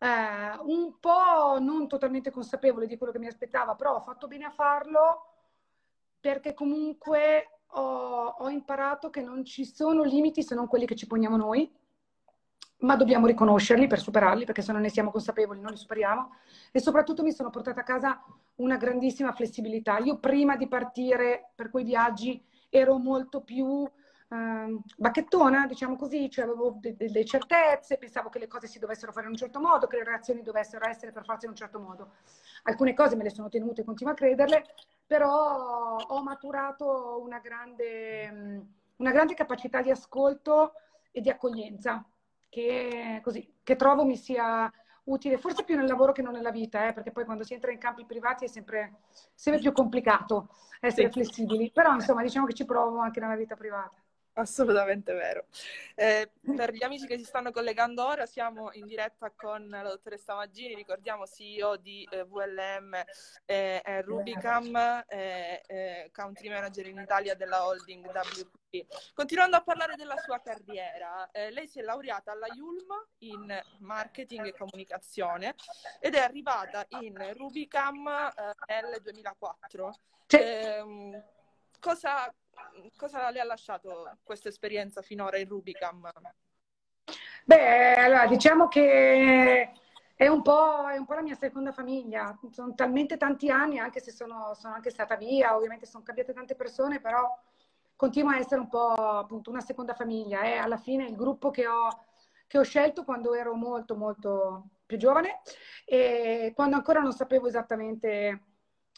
eh, 0.02 0.58
un 0.64 0.98
po' 0.98 1.60
non 1.60 1.86
totalmente 1.86 2.32
consapevole 2.32 2.88
di 2.88 2.98
quello 2.98 3.12
che 3.12 3.20
mi 3.20 3.28
aspettava, 3.28 3.76
però 3.76 3.94
ho 3.94 4.00
fatto 4.00 4.26
bene 4.26 4.46
a 4.46 4.50
farlo 4.50 5.26
perché 6.18 6.54
comunque 6.54 7.60
ho, 7.68 8.34
ho, 8.36 8.48
imparato 8.48 9.10
che 9.10 9.22
non 9.22 9.44
ci 9.44 9.64
sono 9.64 10.02
limiti 10.02 10.42
se 10.42 10.56
non 10.56 10.66
quelli 10.66 10.86
che 10.86 10.96
ci 10.96 11.06
poniamo 11.06 11.36
noi, 11.36 11.72
ma 12.78 12.96
dobbiamo 12.96 13.28
riconoscerli 13.28 13.86
per 13.86 14.00
superarli, 14.00 14.44
perché 14.44 14.62
se 14.62 14.72
non 14.72 14.80
ne 14.80 14.88
siamo 14.88 15.12
consapevoli 15.12 15.60
non 15.60 15.70
li 15.70 15.76
superiamo. 15.76 16.34
E 16.72 16.80
soprattutto 16.80 17.22
mi 17.22 17.32
sono 17.32 17.50
portata 17.50 17.80
a 17.80 17.84
casa 17.84 18.24
una 18.56 18.76
grandissima 18.76 19.32
flessibilità. 19.32 19.98
Io 19.98 20.18
prima 20.18 20.56
di 20.56 20.66
partire 20.66 21.52
per 21.54 21.70
quei 21.70 21.84
viaggi 21.84 22.44
ero 22.70 22.98
molto 22.98 23.42
più 23.42 23.88
eh, 24.32 24.78
bacchettona, 24.96 25.66
diciamo 25.66 25.96
così, 25.96 26.30
cioè 26.30 26.44
avevo 26.44 26.78
delle 26.80 26.96
de 26.96 27.24
certezze, 27.24 27.98
pensavo 27.98 28.30
che 28.30 28.38
le 28.38 28.48
cose 28.48 28.66
si 28.66 28.78
dovessero 28.78 29.12
fare 29.12 29.26
in 29.26 29.32
un 29.32 29.38
certo 29.38 29.60
modo, 29.60 29.86
che 29.86 29.98
le 29.98 30.04
reazioni 30.04 30.42
dovessero 30.42 30.88
essere 30.88 31.12
per 31.12 31.24
farsi 31.24 31.44
in 31.44 31.50
un 31.50 31.56
certo 31.56 31.78
modo. 31.78 32.12
Alcune 32.62 32.94
cose 32.94 33.14
me 33.14 33.24
le 33.24 33.30
sono 33.30 33.50
tenute 33.50 33.82
e 33.82 33.84
continuo 33.84 34.12
a 34.12 34.16
crederle, 34.16 34.64
però 35.06 35.96
ho 35.96 36.22
maturato 36.22 37.20
una 37.22 37.40
grande, 37.40 38.64
una 38.96 39.10
grande 39.10 39.34
capacità 39.34 39.82
di 39.82 39.90
ascolto 39.90 40.72
e 41.10 41.20
di 41.20 41.28
accoglienza 41.28 42.02
che, 42.48 43.20
così, 43.22 43.52
che 43.62 43.76
trovo 43.76 44.04
mi 44.04 44.16
sia 44.16 44.72
utile, 45.04 45.36
forse 45.36 45.64
più 45.64 45.76
nel 45.76 45.86
lavoro 45.86 46.12
che 46.12 46.22
non 46.22 46.32
nella 46.32 46.50
vita, 46.50 46.86
eh, 46.86 46.92
perché 46.92 47.10
poi 47.10 47.24
quando 47.24 47.44
si 47.44 47.54
entra 47.54 47.72
in 47.72 47.78
campi 47.78 48.06
privati 48.06 48.44
è 48.44 48.48
sempre, 48.48 49.00
sempre 49.34 49.60
più 49.60 49.72
complicato 49.72 50.48
essere 50.80 51.06
sì. 51.06 51.12
flessibili, 51.12 51.70
però 51.70 51.92
insomma 51.94 52.22
diciamo 52.22 52.46
che 52.46 52.54
ci 52.54 52.64
provo 52.64 52.98
anche 52.98 53.20
nella 53.20 53.36
vita 53.36 53.56
privata. 53.56 54.01
Assolutamente 54.34 55.12
vero. 55.12 55.44
Eh, 55.94 56.30
per 56.56 56.72
gli 56.72 56.82
amici 56.82 57.06
che 57.06 57.18
si 57.18 57.24
stanno 57.24 57.50
collegando 57.50 58.06
ora, 58.06 58.24
siamo 58.24 58.70
in 58.72 58.86
diretta 58.86 59.30
con 59.30 59.68
la 59.68 59.82
dottoressa 59.82 60.34
Maggini, 60.34 60.74
ricordiamo 60.74 61.26
CEO 61.26 61.76
di 61.76 62.06
eh, 62.10 62.24
VLM 62.24 62.94
e 63.44 63.82
eh, 63.84 64.02
Rubicam, 64.02 65.04
eh, 65.06 66.10
country 66.12 66.48
manager 66.48 66.86
in 66.86 66.98
Italia 66.98 67.34
della 67.34 67.66
holding 67.66 68.06
WP. 68.06 69.12
Continuando 69.12 69.56
a 69.56 69.62
parlare 69.62 69.96
della 69.96 70.16
sua 70.16 70.40
carriera, 70.40 71.30
eh, 71.30 71.50
lei 71.50 71.66
si 71.66 71.80
è 71.80 71.82
laureata 71.82 72.32
alla 72.32 72.46
Yulm 72.54 72.88
in 73.18 73.62
marketing 73.80 74.46
e 74.46 74.54
comunicazione 74.54 75.54
ed 76.00 76.14
è 76.14 76.20
arrivata 76.20 76.86
in 77.00 77.34
Rubicam 77.36 78.06
eh, 78.66 78.80
nel 78.80 78.98
2004. 79.02 79.94
Eh, 80.28 81.22
cosa, 81.78 82.32
cosa 82.96 83.30
le 83.30 83.40
ha 83.40 83.44
lasciato 83.44 84.18
questa 84.22 84.48
esperienza 84.48 85.02
finora 85.02 85.38
in 85.38 85.48
Rubicam? 85.48 86.08
Beh, 87.44 87.94
allora, 87.94 88.26
diciamo 88.26 88.68
che 88.68 89.72
è 90.14 90.28
un, 90.28 90.42
è 90.84 90.96
un, 90.96 91.06
po', 91.06 91.14
la 91.14 91.22
mia 91.22 91.34
seconda 91.34 91.72
famiglia. 91.72 92.38
Sono 92.50 92.74
talmente 92.74 93.16
tanti 93.16 93.50
anni, 93.50 93.78
anche 93.78 94.00
se 94.00 94.12
sono, 94.12 94.54
sono, 94.54 94.74
anche 94.74 94.90
stata 94.90 95.16
via, 95.16 95.56
ovviamente 95.56 95.86
sono 95.86 96.04
cambiate 96.04 96.32
tante 96.32 96.54
persone, 96.54 97.00
però 97.00 97.36
continua 97.96 98.34
a 98.34 98.38
essere 98.38 98.60
un 98.60 98.68
po' 98.68 98.92
appunto 98.92 99.50
una 99.50 99.60
seconda 99.60 99.94
famiglia. 99.94 100.42
È 100.42 100.56
alla 100.56 100.76
fine 100.76 101.06
il 101.06 101.16
gruppo 101.16 101.50
che 101.50 101.66
ho, 101.66 101.88
che 102.46 102.58
ho 102.58 102.62
scelto 102.62 103.04
quando 103.04 103.34
ero 103.34 103.54
molto 103.54 103.96
molto 103.96 104.68
più 104.86 104.98
giovane 104.98 105.40
e 105.84 106.52
quando 106.54 106.76
ancora 106.76 107.00
non 107.00 107.12
sapevo 107.12 107.46
esattamente 107.46 108.51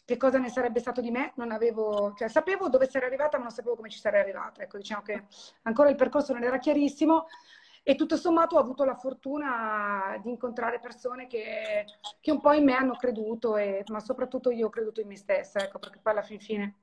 che 0.05 0.17
cosa 0.17 0.37
ne 0.37 0.49
sarebbe 0.49 0.79
stato 0.79 1.01
di 1.01 1.11
me, 1.11 1.33
non 1.35 1.51
avevo, 1.51 2.13
cioè 2.15 2.29
sapevo 2.29 2.69
dove 2.69 2.87
sarei 2.87 3.07
arrivata 3.07 3.37
ma 3.37 3.43
non 3.43 3.51
sapevo 3.51 3.75
come 3.75 3.89
ci 3.89 3.99
sarei 3.99 4.21
arrivata. 4.21 4.61
Ecco, 4.61 4.77
diciamo 4.77 5.01
che 5.01 5.25
ancora 5.63 5.89
il 5.89 5.95
percorso 5.95 6.31
non 6.31 6.43
era 6.43 6.59
chiarissimo 6.59 7.25
e 7.83 7.95
tutto 7.95 8.15
sommato 8.15 8.55
ho 8.55 8.59
avuto 8.59 8.83
la 8.83 8.95
fortuna 8.95 10.19
di 10.21 10.29
incontrare 10.29 10.79
persone 10.79 11.27
che, 11.27 11.85
che 12.21 12.31
un 12.31 12.39
po' 12.39 12.53
in 12.53 12.63
me 12.63 12.73
hanno 12.73 12.95
creduto, 12.95 13.57
e, 13.57 13.83
ma 13.87 13.99
soprattutto 13.99 14.51
io 14.51 14.67
ho 14.67 14.71
creduto 14.71 15.01
in 15.01 15.07
me 15.07 15.17
stessa, 15.17 15.59
ecco, 15.59 15.79
perché 15.79 15.99
poi 16.01 16.13
alla 16.13 16.23
fin 16.23 16.39
fine 16.39 16.75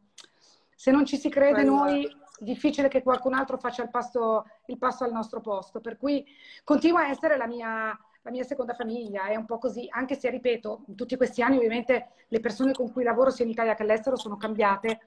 se 0.82 0.90
non 0.90 1.06
ci 1.06 1.16
si 1.16 1.28
crede 1.28 1.62
noi, 1.62 2.04
è 2.04 2.42
difficile 2.42 2.88
che 2.88 3.04
qualcun 3.04 3.34
altro 3.34 3.56
faccia 3.56 3.84
il 3.84 3.88
passo, 3.88 4.44
il 4.66 4.78
passo 4.78 5.04
al 5.04 5.12
nostro 5.12 5.40
posto. 5.40 5.80
Per 5.80 5.96
cui 5.96 6.26
continua 6.64 7.02
a 7.02 7.08
essere 7.08 7.36
la 7.36 7.46
mia, 7.46 7.96
la 8.22 8.30
mia 8.30 8.44
seconda 8.44 8.74
famiglia, 8.74 9.26
è 9.26 9.36
un 9.36 9.46
po' 9.46 9.58
così, 9.58 9.86
anche 9.90 10.16
se, 10.16 10.30
ripeto, 10.30 10.84
in 10.88 10.94
tutti 10.94 11.16
questi 11.16 11.42
anni 11.42 11.56
ovviamente 11.56 12.10
le 12.28 12.40
persone 12.40 12.72
con 12.72 12.92
cui 12.92 13.02
lavoro 13.02 13.30
sia 13.30 13.44
in 13.44 13.50
Italia 13.50 13.74
che 13.74 13.82
all'estero 13.82 14.16
sono 14.16 14.36
cambiate, 14.36 15.00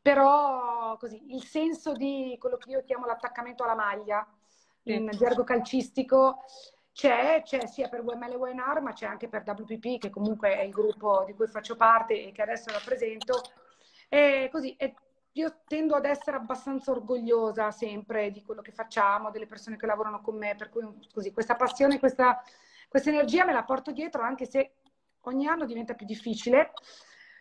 però 0.00 0.96
così, 0.98 1.34
il 1.34 1.44
senso 1.44 1.92
di 1.92 2.36
quello 2.38 2.56
che 2.56 2.70
io 2.70 2.82
chiamo 2.84 3.06
l'attaccamento 3.06 3.64
alla 3.64 3.74
maglia, 3.74 4.26
in 4.84 5.10
gergo 5.10 5.44
calcistico, 5.44 6.44
c'è, 6.92 7.42
c'è 7.44 7.66
sia 7.66 7.88
per 7.88 8.00
WML 8.00 8.32
e 8.32 8.36
WNR, 8.36 8.80
ma 8.80 8.92
c'è 8.92 9.04
anche 9.06 9.28
per 9.28 9.42
WPP, 9.44 9.98
che 9.98 10.10
comunque 10.10 10.56
è 10.56 10.62
il 10.62 10.70
gruppo 10.70 11.24
di 11.26 11.34
cui 11.34 11.46
faccio 11.46 11.76
parte 11.76 12.28
e 12.28 12.32
che 12.32 12.40
adesso 12.40 12.70
rappresento. 12.70 13.42
E 14.08 14.48
così, 14.50 14.74
e 14.76 14.94
io 15.36 15.60
tendo 15.66 15.94
ad 15.94 16.06
essere 16.06 16.36
abbastanza 16.36 16.90
orgogliosa 16.90 17.70
sempre 17.70 18.30
di 18.30 18.42
quello 18.42 18.62
che 18.62 18.72
facciamo, 18.72 19.30
delle 19.30 19.46
persone 19.46 19.76
che 19.76 19.86
lavorano 19.86 20.22
con 20.22 20.36
me, 20.36 20.54
per 20.56 20.70
cui 20.70 20.82
così, 21.12 21.30
questa 21.30 21.56
passione, 21.56 21.98
questa, 21.98 22.42
questa 22.88 23.10
energia 23.10 23.44
me 23.44 23.52
la 23.52 23.64
porto 23.64 23.92
dietro, 23.92 24.22
anche 24.22 24.46
se 24.46 24.76
ogni 25.22 25.46
anno 25.46 25.66
diventa 25.66 25.92
più 25.92 26.06
difficile, 26.06 26.72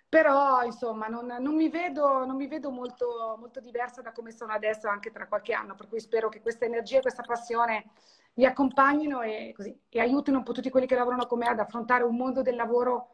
però 0.10 0.64
insomma 0.64 1.08
non, 1.08 1.26
non, 1.40 1.56
mi 1.56 1.70
vedo, 1.70 2.26
non 2.26 2.36
mi 2.36 2.48
vedo 2.48 2.70
molto, 2.70 3.38
molto, 3.40 3.62
diversa 3.62 4.02
da 4.02 4.12
come 4.12 4.32
sono 4.32 4.52
adesso 4.52 4.90
anche 4.90 5.12
tra 5.12 5.28
qualche 5.28 5.54
anno, 5.54 5.76
per 5.76 5.88
cui 5.88 6.02
spero 6.02 6.28
che 6.28 6.42
questa 6.42 6.66
energia 6.66 6.98
e 6.98 7.02
questa 7.02 7.24
passione 7.24 7.92
mi 8.34 8.46
accompagnino 8.46 9.22
e, 9.22 9.54
così, 9.56 9.78
e 9.88 10.00
aiutino 10.02 10.38
un 10.38 10.44
po' 10.44 10.52
tutti 10.52 10.70
quelli 10.70 10.86
che 10.88 10.96
lavorano 10.96 11.28
con 11.28 11.40
me 11.40 11.48
ad 11.48 11.60
affrontare 11.60 12.04
un 12.04 12.18
mondo 12.18 12.42
del 12.42 12.56
lavoro 12.56 13.12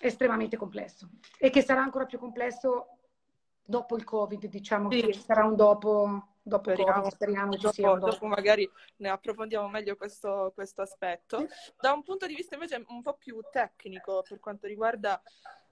estremamente 0.00 0.56
complesso 0.56 1.08
e 1.38 1.50
che 1.50 1.62
sarà 1.62 1.82
ancora 1.82 2.06
più 2.06 2.18
complesso 2.18 2.99
dopo 3.64 3.96
il 3.96 4.04
Covid, 4.04 4.46
diciamo 4.46 4.90
sì. 4.90 5.02
che 5.02 5.12
sarà 5.12 5.44
un 5.44 5.56
dopo, 5.56 6.28
dopo 6.42 6.70
speriamo, 6.70 7.02
COVID, 7.02 7.12
speriamo 7.12 7.56
dopo, 7.56 7.72
sia 7.72 7.88
dopo. 7.88 8.10
dopo 8.10 8.26
magari 8.26 8.70
ne 8.96 9.08
approfondiamo 9.08 9.68
meglio 9.68 9.96
questo, 9.96 10.52
questo 10.54 10.82
aspetto. 10.82 11.46
Da 11.80 11.92
un 11.92 12.02
punto 12.02 12.26
di 12.26 12.34
vista 12.34 12.54
invece 12.54 12.84
un 12.88 13.02
po' 13.02 13.14
più 13.14 13.38
tecnico 13.50 14.22
per 14.28 14.40
quanto 14.40 14.66
riguarda 14.66 15.20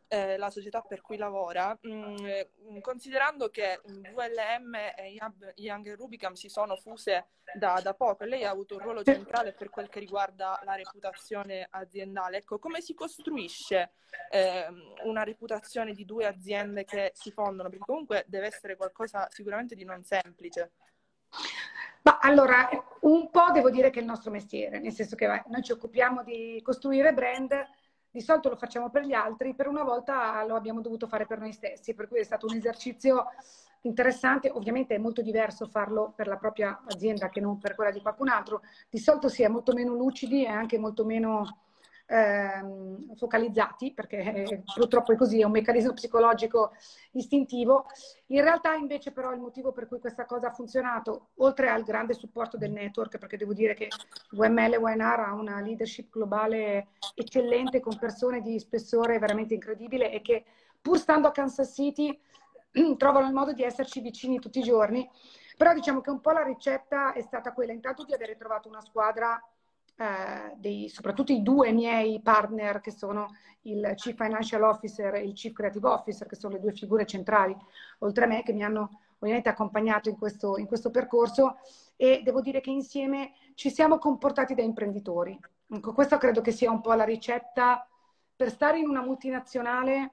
eh, 0.09 0.37
la 0.39 0.51
società 0.51 0.81
per 0.81 1.03
cui 1.03 1.17
lavora, 1.17 1.79
mh, 1.81 1.91
mm, 1.91 2.79
considerando 2.81 3.51
che 3.51 3.81
VLM 3.85 4.75
e 4.75 5.17
Young 5.57 5.95
Rubicam 5.95 6.33
si 6.33 6.49
sono 6.49 6.77
fuse 6.77 7.29
da, 7.55 7.81
da, 7.83 7.95
poco 7.95 8.25
e 8.25 8.27
lei 8.27 8.45
ha 8.45 8.51
avuto 8.51 8.75
un 8.75 8.81
ruolo 8.81 9.03
centrale 9.03 9.53
per 9.53 9.71
quel 9.71 9.89
che 9.89 10.01
riguarda 10.01 10.61
la 10.65 10.75
reputazione 10.75 11.67
aziendale, 11.71 12.39
ecco, 12.39 12.59
come 12.59 12.81
si 12.81 12.95
costruisce 12.95 13.93
eh, 14.31 14.67
una 15.05 15.23
reputazione 15.23 15.93
di 15.93 16.05
due 16.05 16.27
aziende 16.27 16.85
che 16.85 17.13
si 17.15 17.31
fondono? 17.31 17.69
Perché 17.69 17.85
comunque 17.85 18.25
deve 18.27 18.47
essere 18.47 18.77
qualcosa 18.77 19.29
sicuramente 19.31 19.75
di 19.75 19.85
non 19.85 20.03
semplice. 20.05 20.73
Ma 22.03 22.19
allora, 22.21 22.69
un 23.01 23.29
po' 23.31 23.51
devo 23.53 23.71
dire 23.71 23.91
che 23.91 23.99
è 23.99 24.03
il 24.03 24.09
nostro 24.09 24.31
mestiere, 24.31 24.79
nel 24.79 24.93
senso 24.93 25.15
che 25.15 25.27
noi 25.47 25.63
ci 25.63 25.73
occupiamo 25.73 26.23
di 26.23 26.61
costruire 26.63 27.13
brand 27.13 27.53
di 28.11 28.21
solito 28.21 28.49
lo 28.49 28.57
facciamo 28.57 28.91
per 28.91 29.05
gli 29.05 29.13
altri, 29.13 29.55
per 29.55 29.69
una 29.69 29.83
volta 29.83 30.45
lo 30.45 30.55
abbiamo 30.55 30.81
dovuto 30.81 31.07
fare 31.07 31.27
per 31.27 31.39
noi 31.39 31.53
stessi, 31.53 31.95
per 31.95 32.09
cui 32.09 32.21
è 32.21 32.25
stato 32.25 32.47
un 32.47 32.55
esercizio 32.55 33.27
interessante, 33.83 34.51
ovviamente 34.51 34.95
è 34.95 34.99
molto 34.99 35.23
diverso 35.23 35.67
farlo 35.67 36.13
per 36.17 36.27
la 36.27 36.37
propria 36.37 36.81
azienda 36.87 37.29
che 37.29 37.41
non 37.41 37.59
per 37.59 37.75
quella 37.75 37.91
di 37.91 38.01
qualcun 38.01 38.29
altro, 38.29 38.63
di 38.89 38.99
solito 38.99 39.29
si 39.29 39.43
è 39.43 39.49
molto 39.49 39.73
meno 39.73 39.95
lucidi 39.95 40.45
e 40.45 40.49
anche 40.49 40.79
molto 40.79 41.05
meno 41.05 41.68
ehm, 42.09 43.15
focalizzati, 43.15 43.93
perché 43.93 44.63
purtroppo 44.75 45.13
è 45.13 45.17
così, 45.17 45.41
è 45.41 45.45
un 45.45 45.53
meccanismo 45.53 45.93
psicologico 45.93 46.73
istintivo. 47.13 47.87
In 48.29 48.43
realtà 48.43 48.75
invece 48.75 49.13
però 49.13 49.33
il 49.33 49.41
motivo 49.41 49.73
per 49.73 49.87
cui 49.87 50.01
questa 50.01 50.25
cosa 50.25 50.49
ha 50.49 50.53
funzionato, 50.53 51.29
oltre 51.37 51.69
al 51.69 51.85
grande 51.85 52.15
supporto 52.15 52.57
del 52.57 52.73
network, 52.73 53.19
perché 53.19 53.37
devo 53.37 53.53
dire 53.53 53.75
che 53.75 53.89
WML 54.33 54.73
e 54.73 54.79
WNR 54.79 55.21
ha 55.21 55.35
una 55.35 55.61
leadership 55.61 56.11
globale 56.11 56.89
eccellente 57.15 57.81
con 57.81 57.99
persone 57.99 58.41
di 58.41 58.59
spessore 58.59 59.19
veramente 59.19 59.55
incredibile 59.55 60.11
e 60.11 60.23
che 60.23 60.45
pur 60.81 60.99
stando 60.99 61.29
a 61.29 61.33
Kansas 61.33 61.73
City 61.75 62.19
trovano 62.97 63.27
il 63.27 63.35
modo 63.35 63.53
di 63.53 63.63
esserci 63.63 64.01
vicini 64.01 64.39
tutti 64.39 64.61
i 64.61 64.63
giorni. 64.63 65.09
Però 65.57 65.75
diciamo 65.75 66.01
che 66.01 66.11
un 66.11 66.21
po' 66.21 66.31
la 66.31 66.45
ricetta 66.45 67.13
è 67.13 67.21
stata 67.21 67.53
quella 67.53 67.73
intanto 67.73 68.05
di 68.05 68.15
avere 68.15 68.37
trovato 68.37 68.69
una 68.69 68.81
squadra 68.81 69.43
eh, 69.99 70.55
dei, 70.57 70.89
soprattutto 70.89 71.33
i 71.33 71.43
due 71.43 71.73
miei 71.73 72.21
partner 72.21 72.81
che 72.81 72.93
sono 72.93 73.35
il 73.63 73.93
Chief 73.97 74.15
Financial 74.15 74.63
Officer 74.63 75.15
e 75.15 75.25
il 75.25 75.33
Chief 75.33 75.53
Creative 75.53 75.89
Officer, 75.89 76.29
che 76.29 76.37
sono 76.37 76.55
le 76.55 76.61
due 76.61 76.73
figure 76.73 77.05
centrali, 77.05 77.57
oltre 77.99 78.25
a 78.25 78.29
me, 78.29 78.43
che 78.45 78.53
mi 78.53 78.63
hanno 78.63 79.01
ovviamente 79.19 79.49
accompagnato 79.49 80.09
in 80.09 80.17
questo, 80.17 80.57
in 80.57 80.67
questo 80.67 80.91
percorso 80.91 81.57
e 81.97 82.23
devo 82.23 82.41
dire 82.41 82.61
che 82.61 82.71
insieme 82.71 83.33
ci 83.55 83.71
siamo 83.71 83.99
comportati 83.99 84.55
da 84.55 84.63
imprenditori. 84.63 85.37
Ecco, 85.71 85.93
questa 85.93 86.17
credo 86.17 86.41
che 86.41 86.53
sia 86.53 86.71
un 86.71 86.81
po' 86.81 86.93
la 86.93 87.05
ricetta 87.05 87.87
per 88.37 88.51
stare 88.51 88.79
in 88.79 88.89
una 88.89 89.03
multinazionale 89.03 90.13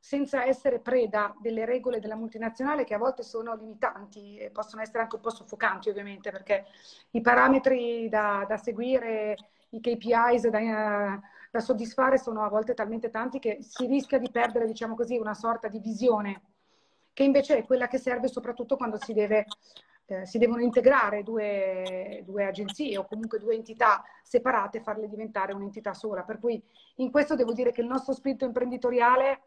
senza 0.00 0.46
essere 0.46 0.80
preda 0.80 1.36
delle 1.40 1.66
regole 1.66 2.00
della 2.00 2.16
multinazionale 2.16 2.84
che 2.84 2.94
a 2.94 2.98
volte 2.98 3.22
sono 3.22 3.54
limitanti 3.54 4.38
e 4.38 4.50
possono 4.50 4.80
essere 4.80 5.00
anche 5.00 5.16
un 5.16 5.20
po' 5.20 5.30
soffocanti 5.30 5.90
ovviamente 5.90 6.30
perché 6.30 6.64
i 7.10 7.20
parametri 7.20 8.08
da, 8.08 8.46
da 8.48 8.56
seguire, 8.56 9.36
i 9.68 9.80
KPIs 9.80 10.48
da, 10.48 11.20
da, 11.50 11.60
soddisfare 11.60 12.16
sono 12.16 12.42
a 12.42 12.48
volte 12.48 12.72
talmente 12.72 13.10
tanti 13.10 13.38
che 13.38 13.58
si 13.60 13.84
rischia 13.86 14.18
di 14.18 14.30
perdere, 14.30 14.66
diciamo 14.66 14.94
così, 14.94 15.18
una 15.18 15.34
sorta 15.34 15.68
di 15.68 15.78
visione 15.78 16.42
che 17.12 17.22
invece 17.22 17.58
è 17.58 17.64
quella 17.66 17.86
che 17.86 17.98
serve 17.98 18.28
soprattutto 18.28 18.76
quando 18.76 18.96
si, 18.98 19.12
deve, 19.12 19.44
eh, 20.06 20.24
si 20.24 20.38
devono 20.38 20.62
integrare 20.62 21.22
due, 21.22 22.22
due 22.24 22.46
agenzie 22.46 22.96
o 22.96 23.04
comunque 23.04 23.38
due 23.38 23.54
entità 23.54 24.02
separate 24.22 24.78
e 24.78 24.82
farle 24.82 25.08
diventare 25.08 25.52
un'entità 25.52 25.92
sola. 25.92 26.22
Per 26.22 26.38
cui 26.38 26.62
in 26.96 27.10
questo 27.10 27.34
devo 27.34 27.52
dire 27.52 27.72
che 27.72 27.82
il 27.82 27.86
nostro 27.86 28.14
spirito 28.14 28.46
imprenditoriale 28.46 29.42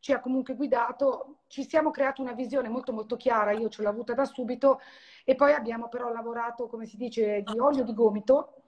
ci 0.00 0.12
ha 0.12 0.20
comunque 0.20 0.54
guidato, 0.54 1.40
ci 1.48 1.64
siamo 1.64 1.90
creati 1.90 2.20
una 2.20 2.32
visione 2.32 2.68
molto 2.68 2.92
molto 2.92 3.16
chiara, 3.16 3.52
io 3.52 3.68
ce 3.68 3.82
l'ho 3.82 3.88
avuta 3.88 4.14
da 4.14 4.24
subito 4.24 4.80
e 5.24 5.34
poi 5.34 5.52
abbiamo 5.52 5.88
però 5.88 6.12
lavorato, 6.12 6.68
come 6.68 6.86
si 6.86 6.96
dice, 6.96 7.42
di 7.42 7.58
olio 7.58 7.84
di 7.84 7.94
gomito 7.94 8.62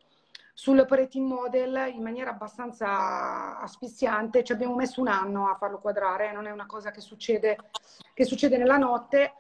sull'operating 0.53 1.27
model 1.27 1.91
in 1.95 2.03
maniera 2.03 2.31
abbastanza 2.31 3.59
asfissiante, 3.61 4.45
ci 4.45 4.53
abbiamo 4.53 4.75
messo 4.75 5.01
un 5.01 5.09
anno 5.09 5.49
a 5.49 5.57
farlo 5.57 5.79
quadrare, 5.79 6.33
non 6.33 6.47
è 6.47 6.51
una 6.51 6.67
cosa 6.67 6.91
che 6.91 7.01
succede, 7.01 7.57
che 8.13 8.25
succede 8.25 8.59
nella 8.59 8.77
notte 8.77 9.33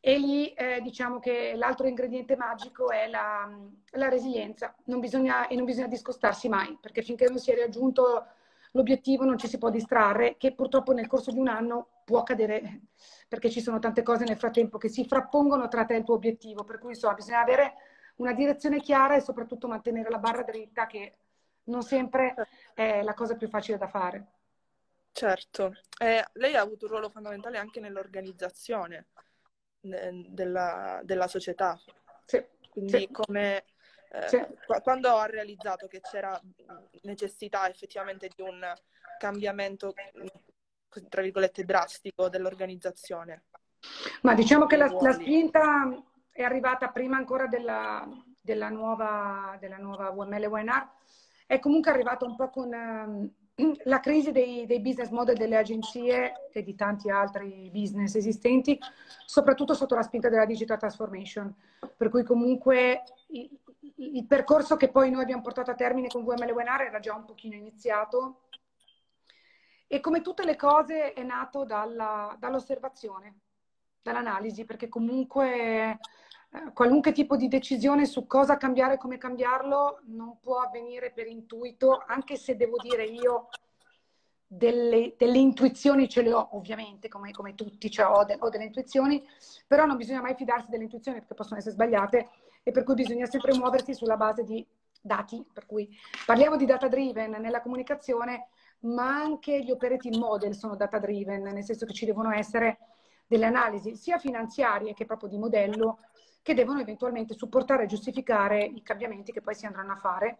e 0.00 0.18
lì 0.18 0.52
eh, 0.54 0.80
diciamo 0.80 1.20
che 1.20 1.52
l'altro 1.54 1.86
ingrediente 1.86 2.34
magico 2.34 2.90
è 2.90 3.08
la, 3.08 3.48
la 3.90 4.08
resilienza 4.08 4.74
non 4.84 5.00
bisogna, 5.00 5.46
e 5.48 5.54
non 5.54 5.64
bisogna 5.64 5.86
discostarsi 5.86 6.48
mai, 6.48 6.78
perché 6.80 7.02
finché 7.02 7.28
non 7.28 7.38
si 7.38 7.50
è 7.50 7.56
raggiunto 7.56 8.26
l'obiettivo 8.72 9.24
non 9.24 9.38
ci 9.38 9.48
si 9.48 9.58
può 9.58 9.70
distrarre, 9.70 10.36
che 10.36 10.54
purtroppo 10.54 10.92
nel 10.92 11.06
corso 11.06 11.30
di 11.30 11.38
un 11.38 11.48
anno 11.48 12.02
può 12.04 12.18
accadere 12.20 12.82
perché 13.28 13.50
ci 13.50 13.60
sono 13.60 13.78
tante 13.78 14.02
cose 14.02 14.24
nel 14.24 14.36
frattempo 14.36 14.78
che 14.78 14.88
si 14.88 15.06
frappongono 15.06 15.68
tra 15.68 15.84
te 15.84 15.94
e 15.94 15.98
il 15.98 16.04
tuo 16.04 16.14
obiettivo. 16.14 16.64
Per 16.64 16.78
cui 16.78 16.90
insomma 16.90 17.14
bisogna 17.14 17.40
avere 17.40 17.74
una 18.16 18.32
direzione 18.32 18.80
chiara 18.80 19.16
e 19.16 19.20
soprattutto 19.20 19.68
mantenere 19.68 20.10
la 20.10 20.18
barra 20.18 20.42
dritta 20.42 20.86
che 20.86 21.16
non 21.64 21.82
sempre 21.82 22.34
è 22.74 23.02
la 23.02 23.14
cosa 23.14 23.36
più 23.36 23.48
facile 23.48 23.78
da 23.78 23.88
fare. 23.88 24.26
Certo, 25.12 25.74
eh, 25.98 26.24
lei 26.34 26.54
ha 26.54 26.60
avuto 26.60 26.86
un 26.86 26.92
ruolo 26.92 27.10
fondamentale 27.10 27.58
anche 27.58 27.80
nell'organizzazione 27.80 29.08
della, 29.80 31.00
della 31.02 31.28
società. 31.28 31.78
Sì, 32.24 32.42
Quindi 32.70 32.98
sì. 32.98 33.08
come 33.10 33.64
cioè, 34.28 34.48
quando 34.82 35.16
ha 35.16 35.26
realizzato 35.26 35.86
che 35.86 36.00
c'era 36.00 36.38
necessità 37.02 37.68
effettivamente 37.68 38.28
di 38.34 38.42
un 38.42 38.60
cambiamento, 39.18 39.94
tra 41.08 41.22
virgolette, 41.22 41.64
drastico 41.64 42.28
dell'organizzazione? 42.28 43.44
Ma 44.22 44.34
diciamo 44.34 44.66
che 44.66 44.76
la, 44.76 44.92
la 45.00 45.12
spinta 45.12 45.88
è 46.30 46.42
arrivata 46.42 46.88
prima 46.88 47.16
ancora 47.16 47.46
della, 47.46 48.06
della 48.40 48.68
nuova, 48.68 49.56
della 49.58 49.78
nuova 49.78 50.10
UML 50.10 50.46
UNR, 50.46 50.88
è 51.46 51.58
comunque 51.58 51.90
arrivata 51.90 52.24
un 52.24 52.36
po' 52.36 52.48
con 52.50 52.72
um, 52.72 53.30
la 53.84 54.00
crisi 54.00 54.32
dei, 54.32 54.64
dei, 54.66 54.80
business 54.80 55.10
model 55.10 55.36
delle 55.36 55.56
agenzie 55.56 56.48
e 56.52 56.62
di 56.62 56.74
tanti 56.74 57.10
altri 57.10 57.70
business 57.70 58.14
esistenti, 58.14 58.78
soprattutto 59.26 59.74
sotto 59.74 59.94
la 59.94 60.02
spinta 60.02 60.28
della 60.28 60.46
digital 60.46 60.78
transformation, 60.78 61.54
per 61.96 62.08
cui 62.08 62.24
comunque 62.24 63.02
il 63.96 64.26
percorso 64.26 64.76
che 64.76 64.90
poi 64.90 65.10
noi 65.10 65.22
abbiamo 65.22 65.42
portato 65.42 65.70
a 65.70 65.74
termine 65.74 66.08
con 66.08 66.24
VML 66.24 66.50
Webinar 66.50 66.82
era 66.82 67.00
già 67.00 67.14
un 67.14 67.24
pochino 67.24 67.54
iniziato. 67.54 68.42
E 69.86 70.00
come 70.00 70.22
tutte 70.22 70.44
le 70.44 70.56
cose 70.56 71.12
è 71.12 71.22
nato 71.22 71.64
dalla, 71.64 72.34
dall'osservazione, 72.38 73.40
dall'analisi, 74.00 74.64
perché 74.64 74.88
comunque 74.88 75.98
eh, 76.54 76.72
qualunque 76.72 77.12
tipo 77.12 77.36
di 77.36 77.48
decisione 77.48 78.06
su 78.06 78.26
cosa 78.26 78.56
cambiare 78.56 78.94
e 78.94 78.98
come 78.98 79.18
cambiarlo 79.18 80.00
non 80.06 80.38
può 80.40 80.60
avvenire 80.60 81.12
per 81.12 81.26
intuito, 81.26 82.02
anche 82.06 82.36
se 82.36 82.56
devo 82.56 82.76
dire 82.78 83.04
io 83.04 83.48
delle, 84.46 85.14
delle 85.16 85.38
intuizioni 85.38 86.08
ce 86.08 86.22
le 86.22 86.32
ho 86.32 86.48
ovviamente, 86.52 87.08
come, 87.08 87.30
come 87.32 87.54
tutti, 87.54 87.90
cioè 87.90 88.06
ho, 88.06 88.24
de, 88.24 88.36
ho, 88.38 88.48
delle 88.48 88.64
intuizioni, 88.64 89.22
però 89.66 89.84
non 89.84 89.96
bisogna 89.96 90.20
mai 90.20 90.34
fidarsi 90.34 90.70
delle 90.70 90.84
intuizioni 90.84 91.18
perché 91.18 91.34
possono 91.34 91.58
essere 91.58 91.74
sbagliate 91.74 92.28
e 92.62 92.70
per 92.70 92.84
cui 92.84 92.94
bisogna 92.94 93.26
sempre 93.26 93.54
muoversi 93.54 93.94
sulla 93.94 94.16
base 94.16 94.44
di 94.44 94.64
dati, 95.00 95.44
per 95.52 95.66
cui 95.66 95.88
parliamo 96.24 96.56
di 96.56 96.64
data 96.64 96.88
driven 96.88 97.32
nella 97.32 97.60
comunicazione, 97.60 98.48
ma 98.80 99.08
anche 99.08 99.62
gli 99.62 99.70
operating 99.70 100.16
model 100.16 100.54
sono 100.54 100.76
data 100.76 100.98
driven, 100.98 101.42
nel 101.42 101.64
senso 101.64 101.86
che 101.86 101.92
ci 101.92 102.06
devono 102.06 102.32
essere 102.32 102.78
delle 103.26 103.46
analisi 103.46 103.96
sia 103.96 104.18
finanziarie 104.18 104.94
che 104.94 105.06
proprio 105.06 105.28
di 105.28 105.38
modello 105.38 105.98
che 106.42 106.54
devono 106.54 106.80
eventualmente 106.80 107.34
supportare 107.34 107.84
e 107.84 107.86
giustificare 107.86 108.62
i 108.64 108.82
cambiamenti 108.82 109.32
che 109.32 109.40
poi 109.40 109.54
si 109.54 109.64
andranno 109.64 109.92
a 109.92 109.96
fare 109.96 110.38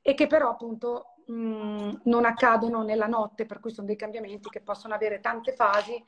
e 0.00 0.14
che 0.14 0.26
però 0.26 0.50
appunto 0.50 1.14
mh, 1.26 2.00
non 2.04 2.24
accadono 2.24 2.82
nella 2.82 3.06
notte, 3.06 3.46
per 3.46 3.60
cui 3.60 3.70
sono 3.70 3.86
dei 3.86 3.96
cambiamenti 3.96 4.48
che 4.48 4.60
possono 4.60 4.94
avere 4.94 5.20
tante 5.20 5.52
fasi 5.52 6.02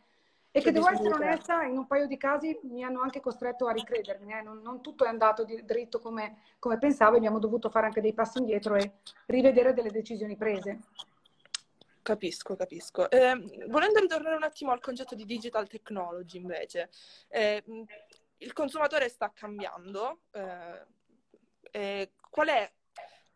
e 0.56 0.60
che 0.60 0.70
devo 0.70 0.88
essere 0.88 1.12
onesta, 1.12 1.64
in 1.64 1.76
un 1.76 1.88
paio 1.88 2.06
di 2.06 2.16
casi 2.16 2.56
mi 2.62 2.84
hanno 2.84 3.00
anche 3.00 3.18
costretto 3.18 3.66
a 3.66 3.72
ricredermi, 3.72 4.34
eh? 4.34 4.40
non, 4.40 4.60
non, 4.62 4.80
tutto 4.80 5.04
è 5.04 5.08
andato 5.08 5.44
dritto 5.64 5.98
come, 5.98 6.42
come 6.60 6.78
pensavo, 6.78 7.16
abbiamo 7.16 7.40
dovuto 7.40 7.70
fare 7.70 7.86
anche 7.86 8.00
dei 8.00 8.12
passi 8.14 8.38
indietro 8.38 8.76
e 8.76 8.98
rivedere 9.26 9.72
delle 9.72 9.90
decisioni 9.90 10.36
prese. 10.36 10.78
Capisco, 12.02 12.54
capisco. 12.54 13.10
Eh, 13.10 13.66
volendo 13.66 13.98
ritornare 13.98 14.36
un 14.36 14.44
attimo 14.44 14.70
al 14.70 14.78
concetto 14.78 15.16
di 15.16 15.24
digital 15.24 15.66
technology, 15.66 16.38
invece, 16.38 16.88
eh, 17.30 17.60
il 18.36 18.52
consumatore 18.52 19.08
sta 19.08 19.32
cambiando. 19.34 20.20
Eh, 21.72 22.12
qual 22.30 22.46
è 22.46 22.72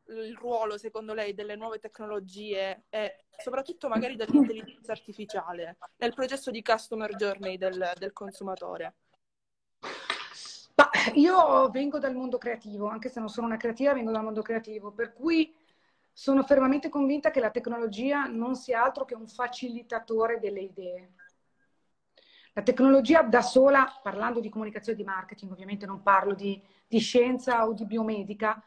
il 0.08 0.36
ruolo, 0.36 0.78
secondo 0.78 1.14
lei, 1.14 1.34
delle 1.34 1.56
nuove 1.56 1.78
tecnologie 1.78 2.84
e 2.88 3.24
soprattutto 3.36 3.88
magari 3.88 4.16
dell'intelligenza 4.16 4.92
artificiale 4.92 5.76
nel 5.96 6.14
processo 6.14 6.50
di 6.50 6.62
customer 6.62 7.14
journey 7.14 7.56
del, 7.56 7.92
del 7.96 8.12
consumatore? 8.12 8.94
Bah, 10.74 10.90
io 11.14 11.68
vengo 11.70 11.98
dal 11.98 12.14
mondo 12.14 12.38
creativo, 12.38 12.88
anche 12.88 13.08
se 13.08 13.20
non 13.20 13.28
sono 13.28 13.46
una 13.46 13.56
creativa, 13.56 13.92
vengo 13.92 14.12
dal 14.12 14.22
mondo 14.22 14.42
creativo, 14.42 14.92
per 14.92 15.12
cui 15.12 15.54
sono 16.12 16.42
fermamente 16.42 16.88
convinta 16.88 17.30
che 17.30 17.40
la 17.40 17.50
tecnologia 17.50 18.26
non 18.26 18.56
sia 18.56 18.82
altro 18.82 19.04
che 19.04 19.14
un 19.14 19.26
facilitatore 19.26 20.38
delle 20.40 20.60
idee. 20.60 21.12
La 22.54 22.62
tecnologia 22.62 23.22
da 23.22 23.40
sola, 23.40 23.86
parlando 24.02 24.40
di 24.40 24.48
comunicazione 24.48 24.98
e 24.98 25.02
di 25.02 25.08
marketing, 25.08 25.52
ovviamente 25.52 25.86
non 25.86 26.02
parlo 26.02 26.34
di, 26.34 26.60
di 26.88 26.98
scienza 26.98 27.66
o 27.66 27.72
di 27.72 27.84
biomedica, 27.84 28.60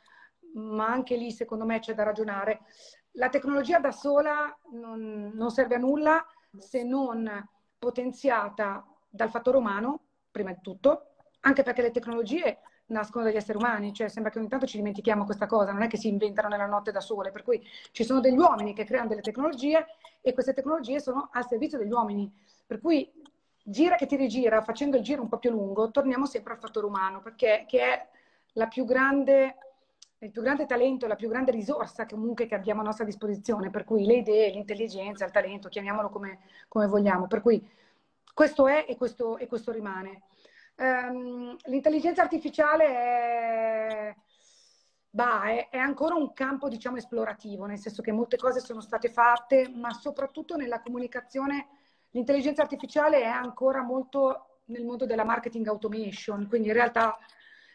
ma 0.53 0.87
anche 0.87 1.15
lì 1.15 1.31
secondo 1.31 1.65
me 1.65 1.79
c'è 1.79 1.93
da 1.93 2.03
ragionare. 2.03 2.61
La 3.15 3.29
tecnologia 3.29 3.79
da 3.79 3.91
sola 3.91 4.57
non, 4.71 5.31
non 5.33 5.51
serve 5.51 5.75
a 5.75 5.79
nulla 5.79 6.25
se 6.57 6.83
non 6.83 7.29
potenziata 7.77 8.85
dal 9.09 9.29
fattore 9.29 9.57
umano, 9.57 9.99
prima 10.31 10.51
di 10.51 10.59
tutto, 10.61 11.07
anche 11.41 11.63
perché 11.63 11.81
le 11.81 11.91
tecnologie 11.91 12.59
nascono 12.91 13.23
dagli 13.23 13.35
esseri 13.35 13.57
umani, 13.57 13.93
cioè 13.93 14.09
sembra 14.09 14.31
che 14.31 14.39
ogni 14.39 14.49
tanto 14.49 14.65
ci 14.65 14.77
dimentichiamo 14.77 15.25
questa 15.25 15.47
cosa, 15.47 15.71
non 15.71 15.81
è 15.81 15.87
che 15.87 15.97
si 15.97 16.07
inventano 16.07 16.49
nella 16.49 16.65
notte 16.65 16.91
da 16.91 16.99
sole, 16.99 17.31
per 17.31 17.43
cui 17.43 17.65
ci 17.91 18.03
sono 18.03 18.19
degli 18.19 18.37
uomini 18.37 18.73
che 18.73 18.83
creano 18.83 19.07
delle 19.07 19.21
tecnologie 19.21 19.85
e 20.21 20.33
queste 20.33 20.53
tecnologie 20.53 20.99
sono 20.99 21.29
al 21.31 21.47
servizio 21.47 21.77
degli 21.77 21.91
uomini, 21.91 22.31
per 22.65 22.79
cui 22.79 23.09
gira 23.63 23.95
che 23.95 24.05
ti 24.05 24.15
rigira, 24.15 24.61
facendo 24.61 24.97
il 24.97 25.03
giro 25.03 25.21
un 25.21 25.29
po' 25.29 25.37
più 25.37 25.51
lungo, 25.51 25.91
torniamo 25.91 26.25
sempre 26.25 26.53
al 26.53 26.59
fattore 26.59 26.85
umano, 26.85 27.21
perché 27.21 27.65
è 27.65 28.07
la 28.53 28.67
più 28.67 28.85
grande, 28.85 29.55
il 30.21 30.31
più 30.31 30.41
grande 30.41 30.65
talento, 30.65 31.07
la 31.07 31.15
più 31.15 31.29
grande 31.29 31.51
risorsa 31.51 32.05
comunque 32.05 32.45
che 32.45 32.53
abbiamo 32.53 32.81
a 32.81 32.83
nostra 32.83 33.05
disposizione, 33.05 33.71
per 33.71 33.83
cui 33.83 34.05
le 34.05 34.17
idee, 34.17 34.51
l'intelligenza, 34.51 35.25
il 35.25 35.31
talento, 35.31 35.67
chiamiamolo 35.67 36.09
come, 36.09 36.39
come 36.67 36.85
vogliamo, 36.85 37.27
per 37.27 37.41
cui 37.41 37.67
questo 38.33 38.67
è 38.67 38.85
e 38.87 38.95
questo, 38.97 39.37
e 39.37 39.47
questo 39.47 39.71
rimane. 39.71 40.23
Um, 40.75 41.55
l'intelligenza 41.65 42.21
artificiale 42.21 42.85
è, 42.85 44.15
bah, 45.09 45.43
è, 45.45 45.69
è, 45.69 45.77
ancora 45.77 46.15
un 46.15 46.33
campo, 46.33 46.69
diciamo, 46.69 46.97
esplorativo, 46.97 47.65
nel 47.65 47.79
senso 47.79 48.03
che 48.03 48.11
molte 48.11 48.37
cose 48.37 48.59
sono 48.59 48.81
state 48.81 49.09
fatte, 49.09 49.69
ma 49.73 49.91
soprattutto 49.91 50.55
nella 50.55 50.81
comunicazione 50.81 51.67
l'intelligenza 52.11 52.61
artificiale 52.61 53.21
è 53.21 53.27
ancora 53.27 53.81
molto 53.81 54.59
nel 54.65 54.85
mondo 54.85 55.07
della 55.07 55.23
marketing 55.23 55.67
automation, 55.67 56.47
quindi 56.47 56.67
in 56.67 56.73
realtà 56.75 57.17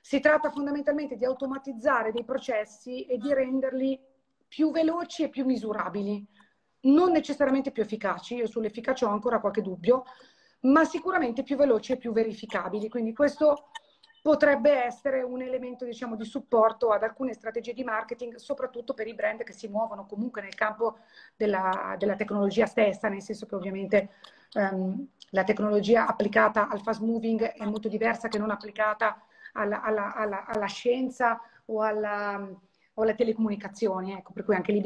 si 0.07 0.21
tratta 0.21 0.53
fondamentalmente 0.53 1.17
di 1.17 1.25
automatizzare 1.25 2.13
dei 2.13 2.23
processi 2.23 3.07
e 3.07 3.19
di 3.19 3.35
renderli 3.35 4.01
più 4.47 4.71
veloci 4.71 5.25
e 5.25 5.29
più 5.29 5.45
misurabili, 5.45 6.25
non 6.83 7.11
necessariamente 7.11 7.73
più 7.73 7.83
efficaci. 7.83 8.37
Io 8.37 8.47
sull'efficacia 8.47 9.09
ho 9.09 9.11
ancora 9.11 9.41
qualche 9.41 9.63
dubbio, 9.63 10.05
ma 10.61 10.85
sicuramente 10.85 11.43
più 11.43 11.57
veloci 11.57 11.91
e 11.91 11.97
più 11.97 12.13
verificabili. 12.13 12.89
Quindi 12.89 13.13
questo 13.13 13.71
potrebbe 14.23 14.71
essere 14.85 15.23
un 15.23 15.43
elemento 15.43 15.85
diciamo, 15.85 16.15
di 16.15 16.25
supporto 16.25 16.91
ad 16.91 17.03
alcune 17.03 17.33
strategie 17.33 17.73
di 17.73 17.83
marketing, 17.83 18.37
soprattutto 18.37 18.95
per 18.95 19.09
i 19.09 19.15
brand 19.15 19.43
che 19.43 19.53
si 19.53 19.67
muovono 19.67 20.07
comunque 20.07 20.41
nel 20.41 20.55
campo 20.55 20.99
della, 21.35 21.97
della 21.99 22.15
tecnologia 22.15 22.67
stessa, 22.67 23.09
nel 23.09 23.23
senso 23.23 23.47
che 23.47 23.57
ovviamente 23.57 24.11
um, 24.55 25.05
la 25.31 25.43
tecnologia 25.43 26.07
applicata 26.07 26.69
al 26.69 26.81
fast 26.81 27.01
moving 27.01 27.43
è 27.43 27.65
molto 27.65 27.89
diversa 27.89 28.29
che 28.29 28.39
non 28.39 28.53
applicata 28.53 29.21
alla, 29.57 29.83
alla, 29.83 30.15
alla, 30.15 30.47
alla 30.47 30.67
scienza 30.67 31.41
o 31.67 31.83
alla, 31.83 32.49
o 32.95 33.03
alle 33.03 33.15
telecomunicazioni. 33.15 34.13
Ecco, 34.13 34.33
per 34.33 34.45
cui 34.45 34.55
anche 34.55 34.73
lì 34.73 34.85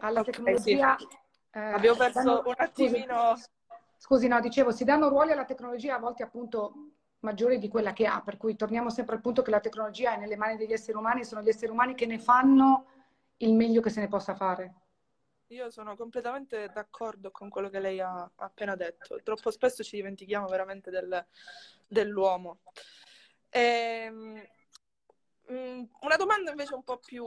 alla 0.00 0.20
okay, 0.20 0.32
tecnologia. 0.32 0.96
Sì. 0.98 1.06
Eh, 1.52 1.60
Abbiamo 1.60 1.96
perso 1.96 2.42
un 2.44 2.54
attimino. 2.56 3.36
Scusi, 3.36 3.53
scusi, 4.04 4.28
no, 4.28 4.38
dicevo, 4.38 4.70
si 4.70 4.84
danno 4.84 5.08
ruoli 5.08 5.32
alla 5.32 5.46
tecnologia 5.46 5.94
a 5.94 5.98
volte 5.98 6.22
appunto 6.22 6.90
maggiori 7.20 7.56
di 7.56 7.68
quella 7.68 7.94
che 7.94 8.04
ha, 8.04 8.20
per 8.20 8.36
cui 8.36 8.54
torniamo 8.54 8.90
sempre 8.90 9.14
al 9.14 9.22
punto 9.22 9.40
che 9.40 9.50
la 9.50 9.60
tecnologia 9.60 10.12
è 10.12 10.18
nelle 10.18 10.36
mani 10.36 10.58
degli 10.58 10.74
esseri 10.74 10.98
umani 10.98 11.22
e 11.22 11.24
sono 11.24 11.40
gli 11.40 11.48
esseri 11.48 11.72
umani 11.72 11.94
che 11.94 12.04
ne 12.04 12.18
fanno 12.18 12.86
il 13.38 13.54
meglio 13.54 13.80
che 13.80 13.88
se 13.88 14.00
ne 14.00 14.08
possa 14.08 14.34
fare. 14.34 14.74
Io 15.46 15.70
sono 15.70 15.96
completamente 15.96 16.68
d'accordo 16.68 17.30
con 17.30 17.48
quello 17.48 17.70
che 17.70 17.80
lei 17.80 17.98
ha 17.98 18.30
appena 18.36 18.76
detto. 18.76 19.18
Troppo 19.22 19.50
spesso 19.50 19.82
ci 19.82 19.96
dimentichiamo 19.96 20.48
veramente 20.48 20.90
del, 20.90 21.26
dell'uomo. 21.86 22.58
E, 23.48 24.06
um, 25.46 25.88
una 26.00 26.16
domanda 26.16 26.50
invece 26.50 26.74
un 26.74 26.84
po' 26.84 26.98
più 26.98 27.24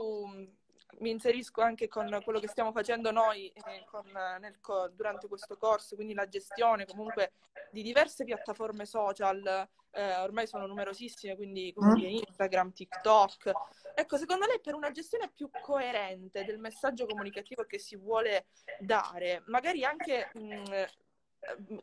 mi 1.00 1.10
inserisco 1.10 1.60
anche 1.60 1.86
con 1.86 2.20
quello 2.24 2.40
che 2.40 2.48
stiamo 2.48 2.72
facendo 2.72 3.10
noi 3.10 3.48
eh, 3.48 3.84
con, 3.90 4.06
nel, 4.40 4.58
durante 4.94 5.28
questo 5.28 5.56
corso, 5.56 5.94
quindi 5.94 6.14
la 6.14 6.28
gestione 6.28 6.86
comunque 6.86 7.32
di 7.70 7.82
diverse 7.82 8.24
piattaforme 8.24 8.86
social, 8.86 9.68
eh, 9.90 10.16
ormai 10.16 10.46
sono 10.46 10.66
numerosissime, 10.66 11.36
quindi, 11.36 11.74
mm. 11.78 11.96
Instagram, 11.98 12.72
TikTok. 12.72 13.52
Ecco, 13.94 14.16
secondo 14.16 14.46
lei 14.46 14.60
per 14.60 14.74
una 14.74 14.90
gestione 14.90 15.30
più 15.34 15.50
coerente 15.62 16.44
del 16.44 16.58
messaggio 16.58 17.06
comunicativo 17.06 17.64
che 17.64 17.78
si 17.78 17.96
vuole 17.96 18.46
dare, 18.78 19.42
magari 19.46 19.84
anche 19.84 20.30
mh, 20.32 20.84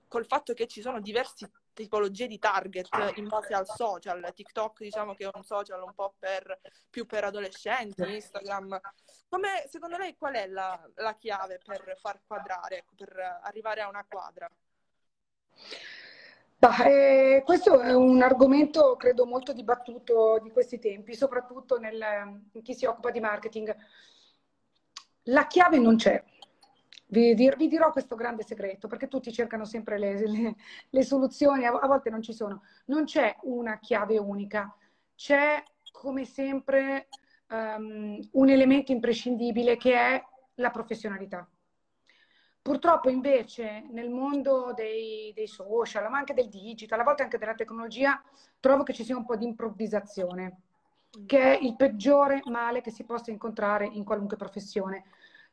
col 0.07 0.25
fatto 0.25 0.53
che 0.53 0.67
ci 0.67 0.81
sono 0.81 0.99
diverse 0.99 1.51
tipologie 1.75 2.25
di 2.25 2.39
target 2.39 2.87
in 3.15 3.27
base 3.27 3.53
al 3.53 3.67
social. 3.67 4.31
TikTok 4.33 4.79
diciamo 4.79 5.13
che 5.13 5.25
è 5.25 5.29
un 5.31 5.43
social 5.43 5.83
un 5.83 5.93
po' 5.93 6.15
per, 6.17 6.59
più 6.89 7.05
per 7.05 7.25
adolescenti, 7.25 8.01
Instagram. 8.01 8.79
Come, 9.29 9.65
secondo 9.69 9.97
lei 9.97 10.15
qual 10.17 10.33
è 10.33 10.47
la, 10.47 10.79
la 10.95 11.15
chiave 11.15 11.59
per 11.63 11.97
far 12.01 12.21
quadrare, 12.25 12.77
ecco, 12.77 12.93
per 12.95 13.39
arrivare 13.43 13.81
a 13.81 13.89
una 13.89 14.05
quadra? 14.07 14.49
Bah, 16.57 16.85
eh, 16.85 17.43
questo 17.45 17.79
è 17.81 17.93
un 17.93 18.21
argomento 18.21 18.95
credo 18.95 19.25
molto 19.25 19.51
dibattuto 19.51 20.39
di 20.41 20.51
questi 20.51 20.79
tempi, 20.79 21.13
soprattutto 21.13 21.77
nel, 21.77 22.41
in 22.53 22.61
chi 22.61 22.73
si 22.73 22.85
occupa 22.85 23.11
di 23.11 23.19
marketing. 23.19 23.75
La 25.29 25.47
chiave 25.47 25.77
non 25.77 25.97
c'è 25.97 26.23
vi, 27.15 27.53
vi, 27.55 27.67
dirò 27.67 27.91
questo 27.91 28.15
grande 28.15 28.43
segreto, 28.43 28.87
perché 28.87 29.07
tutti 29.07 29.31
cercano 29.31 29.63
sempre 29.63 29.97
le, 29.97 30.27
le, 30.27 30.55
le 30.89 31.03
soluzioni, 31.03 31.65
a, 31.65 31.71
volte 31.71 32.09
non 32.09 32.21
ci 32.21 32.33
sono. 32.33 32.63
Non 32.85 33.05
c'è 33.05 33.35
una 33.43 33.79
chiave 33.79 34.17
unica, 34.17 34.75
c'è 35.15 35.63
come 35.91 36.25
sempre 36.25 37.07
um, 37.49 38.19
un 38.31 38.49
elemento 38.49 38.91
imprescindibile 38.91 39.77
che 39.77 39.93
è 39.93 40.23
la 40.55 40.71
professionalità. 40.71 41.47
Purtroppo 42.61 43.09
invece 43.09 43.85
nel 43.91 44.09
mondo 44.09 44.73
dei, 44.75 45.31
dei, 45.35 45.47
social, 45.47 46.09
ma 46.09 46.17
anche 46.17 46.33
del 46.33 46.49
digital, 46.49 46.99
a 46.99 47.03
volte 47.03 47.21
anche 47.21 47.37
della 47.37 47.53
tecnologia, 47.53 48.21
trovo 48.59 48.81
che 48.81 48.93
ci 48.93 49.03
sia 49.03 49.15
un 49.15 49.23
po' 49.23 49.35
di 49.35 49.45
improvvisazione, 49.45 50.61
che 51.27 51.39
è 51.39 51.59
il 51.61 51.75
peggiore 51.75 52.41
male 52.45 52.81
che 52.81 52.89
si 52.89 53.03
possa 53.03 53.29
incontrare 53.29 53.85
in 53.85 54.03
qualunque 54.03 54.35
professione. 54.35 55.03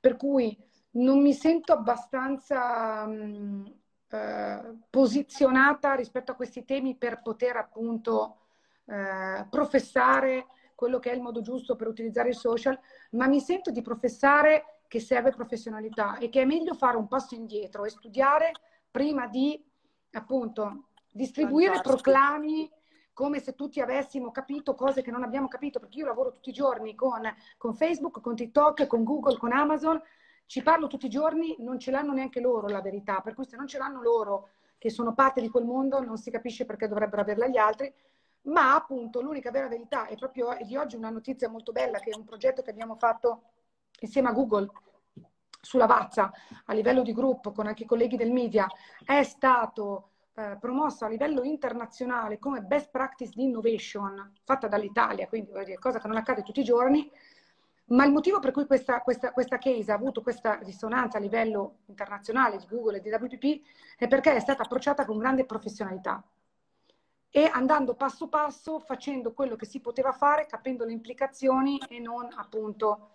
Per 0.01 0.16
cui 0.16 0.57
non 0.92 1.20
mi 1.20 1.33
sento 1.33 1.72
abbastanza 1.72 3.07
mh, 3.07 3.74
eh, 4.09 4.76
posizionata 4.90 5.94
rispetto 5.94 6.33
a 6.33 6.35
questi 6.35 6.64
temi 6.64 6.96
per 6.96 7.22
poter 7.22 7.57
appunto 7.57 8.38
eh, 8.87 9.46
professare 9.48 10.46
quello 10.74 10.98
che 10.98 11.11
è 11.11 11.14
il 11.14 11.22
modo 11.22 11.40
giusto 11.40 11.76
per 11.76 11.87
utilizzare 11.87 12.31
i 12.31 12.35
social, 12.35 12.78
ma 13.12 13.26
mi 13.26 13.40
sento 13.40 13.70
di 13.70 13.83
professare 13.83 14.81
che 14.88 15.00
serve 15.00 15.31
professionalità 15.31 16.18
e 16.18 16.28
che 16.28 16.42
è 16.42 16.44
meglio 16.44 16.74
fare 16.74 16.96
un 16.96 17.09
passo 17.09 17.35
indietro 17.35 17.85
e 17.85 17.90
studiare 17.90 18.52
prima 18.90 19.26
di 19.28 19.64
appunto 20.11 20.88
distribuire 21.12 21.74
Fantastico. 21.74 22.02
proclami 22.02 22.70
come 23.12 23.40
se 23.40 23.55
tutti 23.55 23.81
avessimo 23.81 24.31
capito 24.31 24.74
cose 24.74 25.02
che 25.02 25.11
non 25.11 25.22
abbiamo 25.22 25.46
capito, 25.46 25.78
perché 25.78 25.98
io 25.98 26.07
lavoro 26.07 26.33
tutti 26.33 26.50
i 26.50 26.55
giorni 26.55 26.94
con, 26.94 27.22
con 27.59 27.74
Facebook, 27.74 28.20
con 28.20 28.35
TikTok, 28.35 28.87
con 28.87 29.05
Google, 29.05 29.37
con 29.37 29.52
Amazon, 29.52 30.00
ci 30.53 30.62
parlo 30.62 30.87
tutti 30.87 31.07
i 31.07 31.09
giorni, 31.09 31.57
non 31.61 31.79
ce 31.79 31.91
l'hanno 31.91 32.12
neanche 32.12 32.38
loro 32.38 32.69
la 32.69 32.83
verità, 32.83 33.23
per 33.23 33.33
cui 33.33 33.47
se 33.47 33.57
non 33.57 33.67
ce 33.67 33.79
l'hanno 33.79 34.03
loro, 34.03 34.51
che 34.77 34.91
sono 34.91 35.15
parte 35.15 35.41
di 35.41 35.49
quel 35.49 35.65
mondo, 35.65 35.99
non 36.03 36.19
si 36.19 36.31
capisce 36.31 36.67
perché 36.67 36.88
dovrebbero 36.88 37.23
averla 37.23 37.47
gli 37.47 37.57
altri, 37.57 37.91
ma 38.43 38.75
appunto 38.75 39.23
l'unica 39.23 39.51
vera 39.51 39.67
verità 39.67 40.09
è 40.09 40.15
proprio 40.15 40.55
di 40.61 40.77
oggi 40.77 40.97
una 40.97 41.09
notizia 41.09 41.49
molto 41.49 41.73
bella 41.73 42.01
che 42.01 42.11
è 42.11 42.15
un 42.15 42.27
progetto 42.27 42.61
che 42.61 42.69
abbiamo 42.69 42.97
fatto 42.97 43.45
insieme 44.01 44.29
a 44.29 44.33
Google 44.33 44.71
sulla 45.59 45.87
Vazza 45.87 46.31
a 46.67 46.75
livello 46.75 47.01
di 47.01 47.15
gruppo 47.15 47.53
con 47.53 47.67
anche 47.67 47.85
i 47.85 47.87
colleghi 47.87 48.19
del 48.19 48.31
media. 48.31 48.67
È 49.03 49.23
stato 49.23 50.11
eh, 50.35 50.59
promosso 50.61 51.07
a 51.07 51.09
livello 51.09 51.45
internazionale 51.45 52.38
come 52.38 52.61
best 52.61 52.91
practice 52.91 53.33
di 53.35 53.45
innovation 53.45 54.35
fatta 54.45 54.69
dall'Italia, 54.69 55.29
quindi 55.29 55.51
cosa 55.79 55.99
che 55.99 56.09
non 56.09 56.19
accade 56.19 56.43
tutti 56.43 56.61
i 56.61 56.65
giorni, 56.65 57.11
ma 57.92 58.05
il 58.05 58.12
motivo 58.12 58.38
per 58.38 58.52
cui 58.52 58.66
questa, 58.66 59.00
questa, 59.00 59.33
questa 59.33 59.59
case 59.59 59.92
ha 59.92 59.94
avuto 59.94 60.22
questa 60.22 60.59
risonanza 60.62 61.18
a 61.18 61.20
livello 61.20 61.78
internazionale 61.87 62.57
di 62.57 62.66
Google 62.68 62.98
e 62.98 63.00
di 63.00 63.11
WPP 63.11 63.62
è 63.96 64.09
perché 64.09 64.35
è 64.35 64.40
stata 64.40 64.62
approcciata 64.62 65.05
con 65.05 65.18
grande 65.18 65.44
professionalità 65.44 66.22
e 67.31 67.48
andando 67.50 67.94
passo 67.94 68.28
passo 68.28 68.78
facendo 68.78 69.33
quello 69.33 69.57
che 69.57 69.66
si 69.66 69.81
poteva 69.81 70.12
fare, 70.12 70.46
capendo 70.46 70.85
le 70.85 70.92
implicazioni 70.92 71.81
e 71.88 71.98
non 71.98 72.28
appunto 72.37 73.12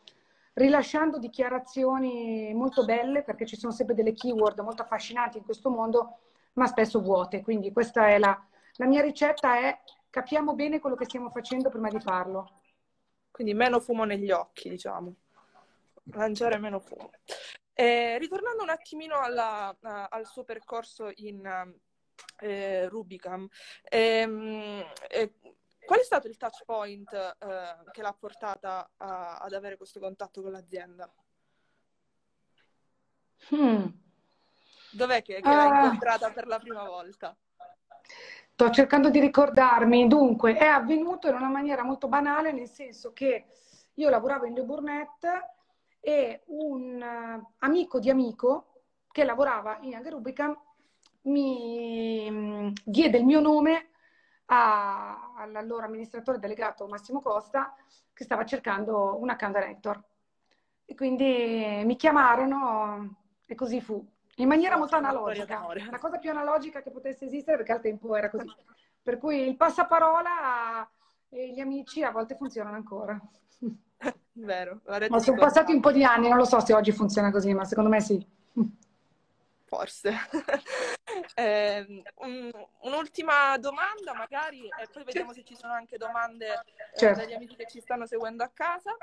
rilasciando 0.54 1.20
dichiarazioni 1.20 2.52
molto 2.56 2.84
belle 2.84 3.22
perché 3.22 3.46
ci 3.46 3.58
sono 3.58 3.72
sempre 3.72 3.94
delle 3.94 4.14
keyword 4.14 4.60
molto 4.62 4.82
affascinanti 4.82 5.38
in 5.38 5.44
questo 5.44 5.70
mondo, 5.70 6.18
ma 6.54 6.66
spesso 6.66 7.00
vuote. 7.00 7.44
Quindi 7.44 7.72
questa 7.72 8.08
è 8.08 8.18
la, 8.18 8.44
la 8.78 8.86
mia 8.88 9.02
ricetta 9.02 9.60
è 9.60 9.80
capiamo 10.10 10.56
bene 10.56 10.80
quello 10.80 10.96
che 10.96 11.06
stiamo 11.06 11.30
facendo 11.30 11.70
prima 11.70 11.90
di 11.90 12.00
farlo. 12.00 12.62
Quindi 13.38 13.54
meno 13.54 13.80
fumo 13.80 14.04
negli 14.04 14.32
occhi, 14.32 14.68
diciamo. 14.68 15.14
Lanciare 16.06 16.58
meno 16.58 16.80
fumo. 16.80 17.12
Eh, 17.72 18.18
ritornando 18.18 18.64
un 18.64 18.70
attimino 18.70 19.20
alla, 19.20 19.70
uh, 19.80 19.88
al 20.10 20.26
suo 20.26 20.44
percorso 20.44 21.12
in, 21.18 21.48
eh, 22.40 22.90
Rubicam. 22.90 23.48
Ehm, 23.84 24.84
eh, 25.08 25.34
qual 25.86 26.00
è 26.00 26.04
stato 26.04 26.28
il 26.28 26.36
touch 26.38 26.64
point 26.66 27.14
eh, 27.14 27.92
che 27.92 28.02
l'ha 28.02 28.18
portata 28.20 28.90
a, 28.98 29.38
ad 29.38 29.54
avere 29.54 29.78
questo 29.78 30.00
contatto 30.00 30.42
con 30.42 30.52
l'azienda? 30.52 31.08
Hmm. 33.52 33.86
Dov'è 34.94 35.22
che, 35.22 35.42
che 35.42 35.48
uh, 35.48 35.54
l'ha 35.54 35.84
incontrata 35.84 36.32
per 36.32 36.48
la 36.48 36.58
prima 36.58 36.84
volta? 36.86 37.38
Sto 38.60 38.72
cercando 38.72 39.12
di 39.12 39.20
ricordarmi. 39.20 40.08
Dunque, 40.08 40.56
è 40.56 40.66
avvenuto 40.66 41.28
in 41.28 41.36
una 41.36 41.48
maniera 41.48 41.84
molto 41.84 42.08
banale, 42.08 42.52
nel 42.52 42.68
senso 42.68 43.14
che 43.14 43.46
io 43.94 44.10
lavoravo 44.10 44.48
in 44.48 44.56
Le 44.56 44.64
Burnette 44.64 45.50
e 46.00 46.42
un 46.48 47.00
uh, 47.00 47.48
amico 47.60 48.00
di 48.00 48.10
amico 48.10 48.82
che 49.12 49.26
lavorava 49.26 49.78
in 49.82 49.94
Aghe 49.94 50.10
Rubicam 50.10 50.60
mi 51.26 52.28
mm, 52.32 52.70
diede 52.84 53.20
il 53.20 53.26
mio 53.26 53.42
nome 53.42 53.90
all'allora 54.46 55.86
amministratore 55.86 56.40
delegato 56.40 56.88
Massimo 56.88 57.22
Costa 57.22 57.76
che 58.12 58.24
stava 58.24 58.44
cercando 58.44 59.20
un 59.22 59.30
account 59.30 59.54
director. 59.54 60.04
E 60.84 60.96
quindi 60.96 61.84
mi 61.86 61.96
chiamarono 61.96 63.18
e 63.46 63.54
così 63.54 63.82
fu. 63.82 64.04
In 64.40 64.48
maniera 64.48 64.78
molto 64.78 64.96
analogica. 64.96 65.66
La 65.90 66.00
cosa 66.00 66.18
più 66.18 66.30
analogica 66.30 66.82
che 66.82 66.92
potesse 66.92 67.26
esistere 67.26 67.58
perché 67.58 67.72
al 67.72 67.82
tempo 67.82 68.16
era 68.16 68.30
così. 68.30 68.52
Per 69.02 69.18
cui 69.18 69.48
il 69.48 69.56
passaparola 69.56 70.88
e 71.30 71.52
gli 71.52 71.60
amici 71.60 72.04
a 72.04 72.12
volte 72.12 72.36
funzionano 72.36 72.76
ancora. 72.76 73.20
Vero. 74.34 74.82
Ma 75.10 75.20
sono 75.20 75.38
passati 75.38 75.74
un 75.74 75.82
po' 75.82 75.92
di 75.92 76.04
anni, 76.04 76.28
non 76.28 76.38
lo 76.38 76.46
so 76.46 76.60
se 76.60 76.74
oggi 76.74 76.92
funziona 76.92 77.32
così, 77.32 77.54
ma 77.54 77.66
secondo 77.66 77.90
me 77.90 78.00
sì. 78.00 78.26
Forse. 79.66 80.14
eh, 81.36 82.04
un, 82.16 82.52
un'ultima 82.82 83.58
domanda 83.58 84.14
magari 84.14 84.68
e 84.68 84.88
poi 84.92 85.04
vediamo 85.04 85.34
se 85.34 85.44
ci 85.44 85.56
sono 85.56 85.74
anche 85.74 85.98
domande 85.98 86.46
eh, 86.54 86.98
certo. 86.98 87.22
dagli 87.22 87.34
amici 87.34 87.56
che 87.56 87.66
ci 87.68 87.82
stanno 87.82 88.06
seguendo 88.06 88.44
a 88.44 88.52
casa. 88.54 88.96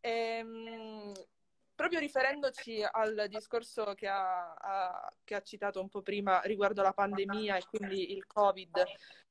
Eh, 0.00 1.12
proprio 1.78 2.00
riferendoci 2.00 2.84
al 2.90 3.26
discorso 3.28 3.94
che 3.94 4.08
ha, 4.08 4.52
ha, 4.52 5.12
che 5.22 5.36
ha, 5.36 5.42
citato 5.42 5.80
un 5.80 5.88
po' 5.88 6.02
prima 6.02 6.40
riguardo 6.40 6.82
la 6.82 6.92
pandemia 6.92 7.56
e 7.56 7.62
quindi 7.70 8.14
il 8.14 8.26
Covid, 8.26 8.82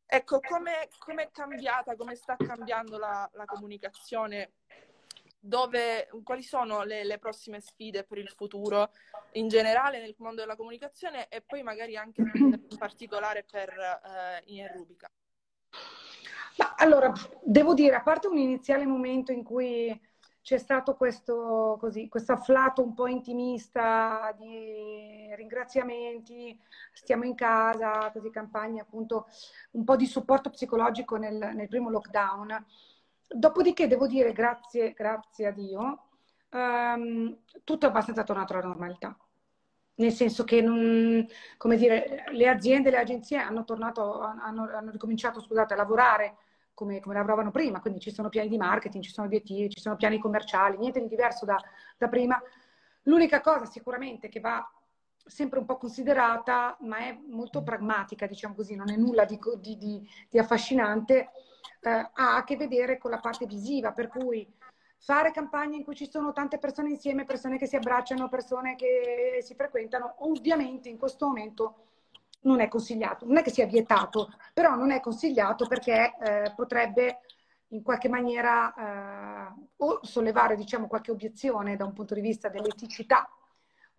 ecco, 0.06 0.40
come 0.40 1.24
è 1.24 1.30
cambiata, 1.30 1.98
come 1.98 2.16
sta 2.16 2.38
cambiando 2.38 2.98
la, 2.98 3.30
la 3.34 3.44
comunicazione 3.44 4.54
dove, 5.38 6.08
quali 6.24 6.42
sono 6.42 6.84
le, 6.84 7.04
le, 7.04 7.18
prossime 7.18 7.60
sfide 7.60 8.06
per 8.06 8.18
il 8.18 8.30
futuro 8.30 8.92
in 9.34 9.50
generale 9.50 10.00
nel 10.00 10.16
mondo 10.20 10.40
della 10.40 10.56
comunicazione 10.56 11.28
e 11.28 11.42
poi 11.42 11.64
magari 11.64 11.98
anche 11.98 12.22
in 12.34 12.66
particolare 12.78 13.44
per 13.44 13.70
eh, 13.72 14.42
in 14.46 14.72
Rubica? 14.72 15.12
Ma 16.56 16.76
allora, 16.78 17.12
devo 17.44 17.74
dire, 17.74 17.98
a 17.98 18.04
parte 18.04 18.28
un 18.28 18.38
iniziale 18.38 18.86
momento 18.86 19.34
in 19.34 19.44
cui 19.44 20.16
c'è 20.48 20.58
stato 20.58 20.96
questo, 20.96 21.76
così, 21.78 22.08
questo 22.08 22.32
afflato 22.32 22.82
un 22.82 22.94
po' 22.94 23.08
intimista 23.08 24.34
di 24.40 25.36
ringraziamenti, 25.36 26.58
stiamo 26.94 27.26
in 27.26 27.36
casa, 27.36 28.10
così 28.14 28.30
campagne 28.30 28.80
appunto, 28.80 29.28
un 29.72 29.84
po' 29.84 29.98
di 29.98 30.06
supporto 30.06 30.50
psicologico 30.50 31.18
nel, 31.18 31.52
nel 31.54 31.68
primo 31.68 31.90
lockdown 31.90 32.66
Dopodiché 33.28 33.88
devo 33.88 34.08
dire 34.08 34.32
grazie, 34.32 34.94
grazie 34.94 35.48
a 35.48 35.52
Dio, 35.52 36.06
um, 36.52 37.40
tutto 37.66 37.86
è 37.86 37.90
abbastanza 37.90 38.24
tornato 38.24 38.54
alla 38.54 38.68
normalità. 38.68 39.18
Nel 39.96 40.14
senso 40.14 40.46
che, 40.46 40.62
non, 40.62 41.28
come 41.58 41.76
dire, 41.76 42.24
le 42.32 42.48
aziende, 42.48 42.90
le 42.90 43.00
agenzie 43.00 43.40
hanno, 43.40 43.66
tornato, 43.66 44.22
hanno, 44.22 44.70
hanno 44.74 44.92
ricominciato 44.92 45.42
scusate, 45.42 45.74
a 45.74 45.78
lavorare 45.78 46.38
come, 46.78 47.00
come, 47.00 47.16
lavoravano 47.16 47.50
prima, 47.50 47.82
quindi 47.82 48.00
ci 48.00 48.14
sono 48.14 48.30
piani 48.30 48.50
di 48.50 48.58
marketing, 48.58 49.04
ci 49.04 49.12
sono 49.12 49.26
obiettivi, 49.26 49.72
ci 49.72 49.80
sono 49.80 49.96
piani 49.96 50.20
commerciali, 50.20 50.78
niente 50.78 51.02
di 51.02 51.08
diverso 51.08 51.44
da, 51.44 51.58
da 51.98 52.08
prima. 52.08 52.40
L'unica 53.04 53.42
cosa 53.42 53.66
sicuramente 53.66 54.30
che 54.30 54.40
va 54.40 54.64
sempre 55.26 55.58
un 55.58 55.66
po' 55.66 55.78
considerata, 55.78 56.78
ma 56.82 57.00
è 57.00 57.20
molto 57.30 57.64
pragmatica, 57.64 58.28
diciamo 58.28 58.54
così, 58.54 58.76
non 58.76 58.92
è 58.92 58.96
nulla 58.96 59.26
di, 59.26 59.40
di, 59.60 59.76
di, 59.76 60.08
di 60.30 60.38
affascinante, 60.38 61.32
eh, 61.82 61.90
ha 61.90 62.36
a 62.36 62.44
che 62.44 62.58
vedere 62.58 63.00
con 63.00 63.10
la 63.10 63.20
parte 63.20 63.48
visiva, 63.48 63.92
per 63.92 64.08
cui 64.10 64.48
fare 65.00 65.32
campagne 65.32 65.78
in 65.78 65.84
cui 65.84 65.96
ci 65.96 66.08
sono 66.08 66.32
tante 66.32 66.60
persone 66.60 66.90
insieme, 66.90 67.26
persone 67.26 67.58
che 67.58 67.66
si 67.66 67.76
abbracciano, 67.76 68.30
persone 68.30 68.76
che 68.76 69.40
si 69.42 69.56
frequentano, 69.56 70.14
ovviamente 70.20 70.90
in 70.90 71.00
questo 71.00 71.26
momento 71.26 71.76
non 72.42 72.60
è 72.62 72.68
consigliato. 72.68 73.26
Non 73.26 73.38
è 73.38 73.44
che 73.44 73.52
sia 73.52 73.66
vietato, 73.66 74.32
però 74.54 74.76
non 74.76 74.92
è 74.92 75.00
consigliato 75.00 75.68
perché 75.68 76.14
eh, 76.20 76.54
potrebbe 76.56 77.20
in 77.72 77.84
qualche 77.84 78.08
maniera 78.10 79.50
eh, 79.50 79.54
o 79.78 80.00
sollevare 80.04 80.56
diciamo, 80.56 80.88
qualche 80.88 81.12
obiezione 81.12 81.76
da 81.76 81.86
un 81.86 81.94
punto 81.94 82.14
di 82.14 82.22
vista 82.22 82.50
dell'eticità 82.50 83.30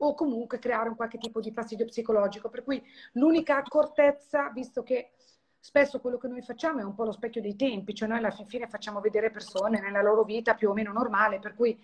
o 0.01 0.14
comunque 0.14 0.59
creare 0.59 0.88
un 0.88 0.96
qualche 0.96 1.18
tipo 1.18 1.40
di 1.40 1.53
fastidio 1.53 1.85
psicologico. 1.85 2.48
Per 2.48 2.64
cui 2.64 2.83
l'unica 3.12 3.57
accortezza, 3.57 4.51
visto 4.51 4.83
che 4.83 5.11
spesso 5.59 6.01
quello 6.01 6.18
che 6.18 6.29
noi 6.29 6.42
facciamo 6.42 6.81
è 6.81 6.85
un 6.85 6.94
po' 6.94 7.05
lo 7.05 7.12
specchio 7.12 7.42
dei 7.42 7.57
tempi, 7.57 7.94
cioè 7.94 8.09
noi 8.09 8.18
alla 8.18 8.31
fine 8.31 8.68
facciamo 8.68 9.01
vedere 9.01 9.31
persone 9.31 9.81
nella 9.81 10.03
loro 10.03 10.22
vita 10.22 10.55
più 10.55 10.70
o 10.70 10.72
meno 10.72 10.92
normale, 10.92 11.40
per 11.40 11.55
cui 11.55 11.79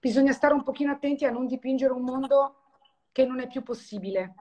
bisogna 0.00 0.32
stare 0.32 0.54
un 0.54 0.62
pochino 0.62 0.92
attenti 0.92 1.24
a 1.24 1.30
non 1.30 1.46
dipingere 1.46 1.92
un 1.92 2.02
mondo 2.02 2.56
che 3.12 3.26
non 3.26 3.40
è 3.40 3.48
più 3.48 3.62
possibile, 3.62 4.34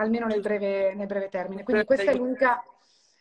almeno 0.00 0.26
nel 0.26 0.40
breve, 0.40 0.94
nel 0.94 1.06
breve 1.06 1.28
termine. 1.28 1.62
Quindi 1.62 1.84
questa 1.84 2.10
è 2.10 2.14
l'unica, 2.14 2.64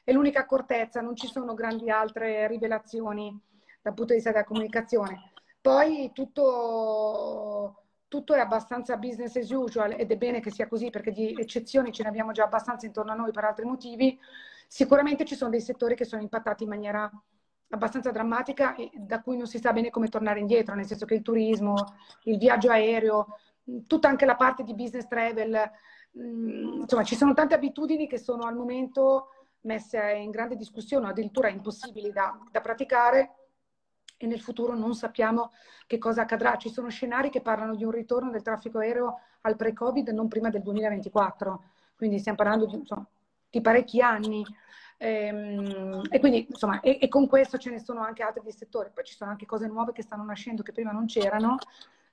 è 0.03 0.11
l'unica 0.11 0.39
accortezza, 0.41 1.01
non 1.01 1.15
ci 1.15 1.27
sono 1.27 1.53
grandi 1.53 1.89
altre 1.89 2.47
rivelazioni 2.47 3.37
dal 3.81 3.93
punto 3.93 4.13
di 4.13 4.15
vista 4.15 4.31
della 4.31 4.45
comunicazione. 4.45 5.31
Poi 5.61 6.11
tutto, 6.13 7.83
tutto 8.07 8.33
è 8.33 8.39
abbastanza 8.39 8.97
business 8.97 9.35
as 9.35 9.49
usual 9.49 9.93
ed 9.97 10.11
è 10.11 10.17
bene 10.17 10.39
che 10.39 10.51
sia 10.51 10.67
così 10.67 10.89
perché 10.89 11.11
di 11.11 11.35
eccezioni 11.37 11.91
ce 11.91 12.03
ne 12.03 12.09
abbiamo 12.09 12.31
già 12.31 12.45
abbastanza 12.45 12.85
intorno 12.85 13.11
a 13.11 13.15
noi 13.15 13.31
per 13.31 13.43
altri 13.43 13.65
motivi. 13.65 14.17
Sicuramente 14.67 15.25
ci 15.25 15.35
sono 15.35 15.49
dei 15.49 15.61
settori 15.61 15.95
che 15.95 16.05
sono 16.05 16.21
impattati 16.21 16.63
in 16.63 16.69
maniera 16.69 17.11
abbastanza 17.71 18.11
drammatica 18.11 18.75
e 18.75 18.89
da 18.95 19.21
cui 19.21 19.37
non 19.37 19.47
si 19.47 19.59
sa 19.59 19.73
bene 19.73 19.89
come 19.89 20.07
tornare 20.07 20.39
indietro, 20.39 20.75
nel 20.75 20.85
senso 20.85 21.05
che 21.05 21.15
il 21.15 21.21
turismo, 21.21 21.75
il 22.23 22.37
viaggio 22.37 22.71
aereo, 22.71 23.37
tutta 23.85 24.07
anche 24.07 24.25
la 24.25 24.35
parte 24.35 24.63
di 24.63 24.73
business 24.73 25.07
travel, 25.07 25.69
insomma 26.13 27.03
ci 27.03 27.15
sono 27.15 27.33
tante 27.33 27.53
abitudini 27.53 28.07
che 28.07 28.17
sono 28.17 28.43
al 28.43 28.55
momento 28.55 29.29
messe 29.61 29.99
in 30.13 30.31
grande 30.31 30.55
discussione 30.55 31.05
o 31.05 31.09
addirittura 31.09 31.49
impossibili 31.49 32.11
da, 32.11 32.37
da 32.49 32.61
praticare 32.61 33.35
e 34.21 34.27
nel 34.27 34.41
futuro 34.41 34.75
non 34.75 34.95
sappiamo 34.95 35.51
che 35.87 35.97
cosa 35.97 36.23
accadrà. 36.23 36.57
Ci 36.57 36.69
sono 36.69 36.89
scenari 36.89 37.29
che 37.29 37.41
parlano 37.41 37.75
di 37.75 37.85
un 37.85 37.91
ritorno 37.91 38.29
del 38.29 38.41
traffico 38.41 38.79
aereo 38.79 39.21
al 39.41 39.55
pre-Covid 39.55 40.09
non 40.09 40.27
prima 40.27 40.49
del 40.49 40.61
2024, 40.61 41.63
quindi 41.95 42.19
stiamo 42.19 42.37
parlando 42.37 42.65
di, 42.65 42.75
insomma, 42.75 43.07
di 43.49 43.61
parecchi 43.61 44.01
anni. 44.01 44.45
Ehm, 44.97 46.01
e 46.09 46.19
quindi, 46.19 46.45
insomma, 46.49 46.81
e, 46.81 46.97
e, 46.99 47.07
con 47.07 47.27
questo 47.27 47.57
ce 47.57 47.69
ne 47.69 47.79
sono 47.79 48.01
anche 48.01 48.21
altri 48.21 48.41
di 48.43 48.51
settori. 48.51 48.89
Poi 48.93 49.05
ci 49.05 49.15
sono 49.15 49.31
anche 49.31 49.45
cose 49.45 49.67
nuove 49.67 49.93
che 49.93 50.01
stanno 50.01 50.25
nascendo 50.25 50.63
che 50.63 50.73
prima 50.73 50.91
non 50.91 51.05
c'erano. 51.05 51.57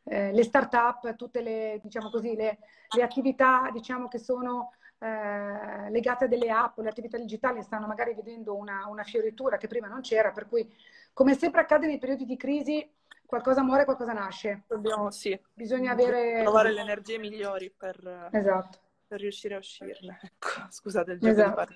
Eh, 0.08 0.32
le 0.32 0.44
start-up, 0.44 1.16
tutte 1.16 1.40
le, 1.40 1.80
diciamo 1.82 2.10
così, 2.10 2.36
le, 2.36 2.58
le 2.94 3.02
attività, 3.02 3.68
diciamo, 3.72 4.06
che 4.06 4.18
sono 4.18 4.72
eh, 4.98 5.90
legate 5.90 6.24
a 6.24 6.28
delle 6.28 6.48
app, 6.48 6.78
le 6.78 6.88
attività 6.88 7.18
digitali 7.18 7.60
stanno 7.62 7.88
magari 7.88 8.14
vedendo 8.14 8.54
una, 8.54 8.86
una 8.86 9.02
fioritura 9.02 9.56
che 9.56 9.66
prima 9.66 9.88
non 9.88 10.02
c'era, 10.02 10.30
per 10.30 10.46
cui 10.46 10.72
come 11.12 11.34
sempre 11.34 11.62
accade 11.62 11.88
nei 11.88 11.98
periodi 11.98 12.24
di 12.24 12.36
crisi, 12.36 12.88
qualcosa 13.26 13.62
muore, 13.62 13.84
qualcosa 13.84 14.12
nasce. 14.12 14.62
Dobbiamo, 14.68 15.10
sì. 15.10 15.38
Bisogna 15.52 15.90
avere... 15.90 16.42
Trovare 16.42 16.70
le 16.70 16.82
energie 16.82 17.18
migliori 17.18 17.72
per, 17.76 18.28
esatto. 18.30 18.78
per 19.08 19.18
riuscire 19.18 19.56
a 19.56 19.58
uscirne. 19.58 20.20
Ecco, 20.22 20.66
scusate 20.70 21.12
il 21.12 21.18
gioco 21.18 21.32
esatto. 21.32 21.74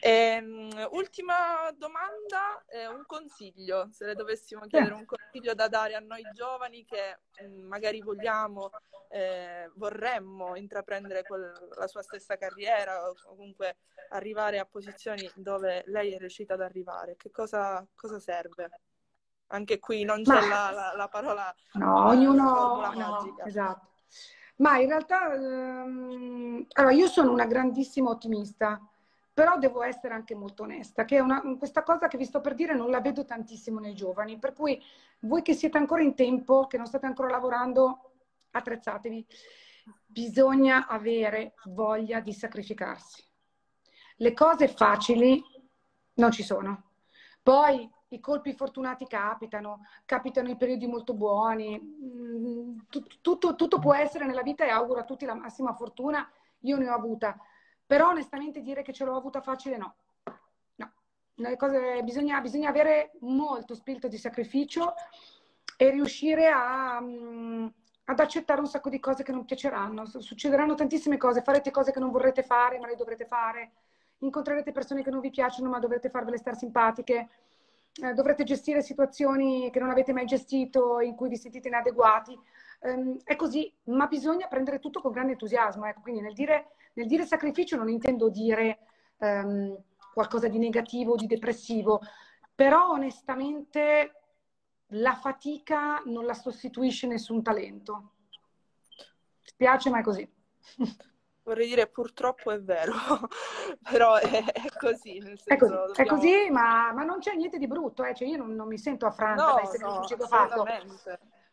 Ehm, 0.00 0.88
ultima 0.92 1.70
domanda, 1.76 2.64
eh, 2.68 2.86
un 2.86 3.04
consiglio, 3.06 3.88
se 3.90 4.06
le 4.06 4.14
dovessimo 4.14 4.66
chiedere 4.66 4.94
un 4.94 5.04
consiglio 5.04 5.54
da 5.54 5.68
dare 5.68 5.94
a 5.94 6.00
noi 6.00 6.22
giovani 6.32 6.84
che 6.84 7.18
mh, 7.40 7.46
mm, 7.46 7.66
magari 7.66 8.00
vogliamo, 8.00 8.70
eh, 9.08 9.70
vorremmo 9.74 10.56
intraprendere 10.56 11.22
quel, 11.22 11.52
la 11.76 11.86
sua 11.88 12.02
stessa 12.02 12.36
carriera 12.36 13.08
o 13.08 13.14
comunque 13.24 13.78
arrivare 14.10 14.58
a 14.58 14.64
posizioni 14.64 15.28
dove 15.34 15.82
lei 15.86 16.12
è 16.14 16.18
riuscita 16.18 16.54
ad 16.54 16.60
arrivare, 16.60 17.16
che 17.16 17.30
cosa, 17.30 17.84
cosa 17.94 18.20
serve? 18.20 18.70
Anche 19.48 19.80
qui 19.80 20.04
non 20.04 20.22
c'è 20.22 20.40
Ma... 20.40 20.46
la, 20.46 20.70
la, 20.70 20.92
la, 20.94 21.08
parola 21.08 21.52
no, 21.72 22.06
ognuno 22.06 22.92
no, 22.94 23.36
esatto. 23.44 23.88
Ma 24.56 24.78
in 24.78 24.88
realtà, 24.88 25.32
ehm, 25.34 26.66
allora 26.74 26.92
io 26.92 27.08
sono 27.08 27.32
una 27.32 27.46
grandissima 27.46 28.10
ottimista 28.10 28.80
però 29.40 29.56
devo 29.56 29.82
essere 29.82 30.12
anche 30.12 30.34
molto 30.34 30.64
onesta, 30.64 31.06
che 31.06 31.18
una, 31.18 31.40
questa 31.56 31.82
cosa 31.82 32.08
che 32.08 32.18
vi 32.18 32.26
sto 32.26 32.42
per 32.42 32.52
dire 32.52 32.74
non 32.74 32.90
la 32.90 33.00
vedo 33.00 33.24
tantissimo 33.24 33.80
nei 33.80 33.94
giovani, 33.94 34.38
per 34.38 34.52
cui 34.52 34.78
voi 35.20 35.40
che 35.40 35.54
siete 35.54 35.78
ancora 35.78 36.02
in 36.02 36.14
tempo, 36.14 36.66
che 36.66 36.76
non 36.76 36.84
state 36.84 37.06
ancora 37.06 37.30
lavorando, 37.30 38.16
attrezzatevi. 38.50 39.26
Bisogna 40.04 40.86
avere 40.86 41.54
voglia 41.68 42.20
di 42.20 42.34
sacrificarsi. 42.34 43.24
Le 44.16 44.34
cose 44.34 44.68
facili 44.68 45.42
non 46.16 46.32
ci 46.32 46.42
sono. 46.42 46.90
Poi 47.42 47.90
i 48.08 48.20
colpi 48.20 48.52
fortunati 48.52 49.06
capitano, 49.06 49.86
capitano 50.04 50.50
in 50.50 50.58
periodi 50.58 50.86
molto 50.86 51.14
buoni, 51.14 51.80
mm, 51.80 52.78
tutto, 53.22 53.54
tutto 53.54 53.78
può 53.78 53.94
essere 53.94 54.26
nella 54.26 54.42
vita 54.42 54.66
e 54.66 54.68
auguro 54.68 55.00
a 55.00 55.04
tutti 55.04 55.24
la 55.24 55.32
massima 55.32 55.72
fortuna. 55.72 56.30
Io 56.64 56.76
ne 56.76 56.90
ho 56.90 56.94
avuta, 56.94 57.38
però 57.90 58.10
onestamente 58.10 58.62
dire 58.62 58.82
che 58.82 58.92
ce 58.92 59.04
l'ho 59.04 59.16
avuta 59.16 59.40
facile 59.40 59.76
no. 59.76 59.94
No, 60.76 61.56
cose, 61.56 62.00
bisogna, 62.04 62.40
bisogna, 62.40 62.68
avere 62.68 63.10
molto 63.22 63.74
spirito 63.74 64.06
di 64.06 64.16
sacrificio 64.16 64.94
e 65.76 65.90
riuscire 65.90 66.46
a, 66.46 66.98
um, 67.00 67.68
ad 68.04 68.20
accettare 68.20 68.60
un 68.60 68.68
sacco 68.68 68.90
di 68.90 69.00
cose 69.00 69.24
che 69.24 69.32
non 69.32 69.44
piaceranno. 69.44 70.04
Succederanno 70.06 70.76
tantissime 70.76 71.16
cose, 71.16 71.42
farete 71.42 71.72
cose 71.72 71.90
che 71.90 71.98
non 71.98 72.12
vorrete 72.12 72.44
fare 72.44 72.78
ma 72.78 72.86
le 72.86 72.94
dovrete 72.94 73.24
fare, 73.24 73.72
incontrerete 74.18 74.70
persone 74.70 75.02
che 75.02 75.10
non 75.10 75.18
vi 75.18 75.30
piacciono 75.30 75.68
ma 75.68 75.80
dovrete 75.80 76.10
farvele 76.10 76.38
stare 76.38 76.56
simpatiche, 76.56 77.28
eh, 78.04 78.12
dovrete 78.14 78.44
gestire 78.44 78.82
situazioni 78.82 79.68
che 79.72 79.80
non 79.80 79.90
avete 79.90 80.12
mai 80.12 80.26
gestito, 80.26 81.00
in 81.00 81.16
cui 81.16 81.28
vi 81.28 81.36
sentite 81.36 81.66
inadeguati. 81.66 82.38
Um, 82.82 83.18
è 83.24 83.34
così, 83.34 83.74
ma 83.86 84.06
bisogna 84.06 84.46
prendere 84.46 84.78
tutto 84.78 85.00
con 85.00 85.10
grande 85.10 85.32
entusiasmo. 85.32 85.86
Ecco. 85.86 86.02
Quindi 86.02 86.20
nel 86.20 86.34
dire 86.34 86.74
nel 86.94 87.06
dire 87.06 87.24
sacrificio 87.24 87.76
non 87.76 87.88
intendo 87.88 88.28
dire 88.28 88.78
um, 89.18 89.76
qualcosa 90.12 90.48
di 90.48 90.58
negativo, 90.58 91.16
di 91.16 91.26
depressivo, 91.26 92.00
però 92.54 92.90
onestamente 92.90 94.14
la 94.94 95.14
fatica 95.14 96.02
non 96.06 96.24
la 96.24 96.34
sostituisce 96.34 97.06
nessun 97.06 97.42
talento. 97.42 98.12
Spiace, 99.40 99.90
ma 99.90 100.00
è 100.00 100.02
così. 100.02 100.28
Vorrei 101.42 101.66
dire 101.66 101.88
purtroppo 101.88 102.50
è 102.50 102.60
vero, 102.60 102.92
però 103.90 104.16
è, 104.16 104.44
è 104.44 104.68
così. 104.78 105.16
è 105.16 105.56
così, 105.56 105.72
dobbiamo... 105.72 105.94
è 105.94 106.04
così 106.04 106.50
ma, 106.50 106.92
ma, 106.92 107.02
non 107.02 107.18
c'è 107.18 107.34
niente 107.34 107.58
di 107.58 107.66
brutto, 107.66 108.04
eh? 108.04 108.14
cioè, 108.14 108.28
io 108.28 108.36
non, 108.36 108.54
non, 108.54 108.68
mi 108.68 108.78
sento 108.78 109.06
affranta 109.06 109.46
no, 109.46 109.54
dai 109.54 109.66
sacrifici 109.66 110.12
no, 110.12 110.18
che 110.18 110.22
ho 110.22 110.26
fatto. 110.26 110.64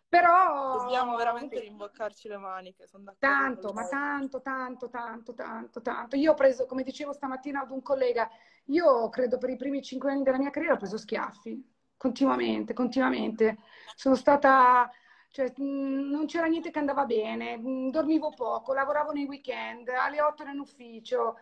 Però 0.10 0.78
dobbiamo 0.84 1.18
veramente 1.18 1.60
rimboccarci 1.60 2.30
le 2.30 2.38
maniche. 2.38 2.88
Tanto, 3.20 3.74
ma 3.74 3.88
tanto, 3.88 4.42
tanto, 4.42 4.90
tanto, 4.90 5.34
tanto, 5.34 5.82
tanto. 5.82 6.16
Io 6.16 6.32
ho 6.32 6.36
preso, 6.36 6.66
come 6.66 6.84
dicevo 6.84 7.12
stamattina 7.12 7.62
ad 7.62 7.72
un 7.72 7.82
collega, 7.82 8.30
io 8.66 9.10
credo 9.10 9.38
per 9.38 9.50
i 9.50 9.58
primi 9.58 9.82
cinque 9.82 10.12
anni 10.12 10.24
della 10.24 10.38
mia 10.38 10.50
carriera 10.50 10.76
ho 10.76 10.78
preso 10.78 10.98
schiaffi, 10.98 11.62
continuamente, 11.98 12.74
continuamente. 12.74 13.58
Sono 13.96 14.16
stata, 14.16 14.90
cioè, 15.30 15.52
non 15.58 16.26
c'era 16.26 16.46
niente 16.46 16.72
che 16.72 16.80
andava 16.80 17.04
bene, 17.04 17.60
dormivo 17.92 18.30
poco, 18.30 18.74
lavoravo 18.74 19.12
nei 19.12 19.26
weekend, 19.26 19.90
alle 19.90 20.22
otto 20.22 20.44
ero 20.44 20.52
in 20.52 20.60
ufficio, 20.60 21.36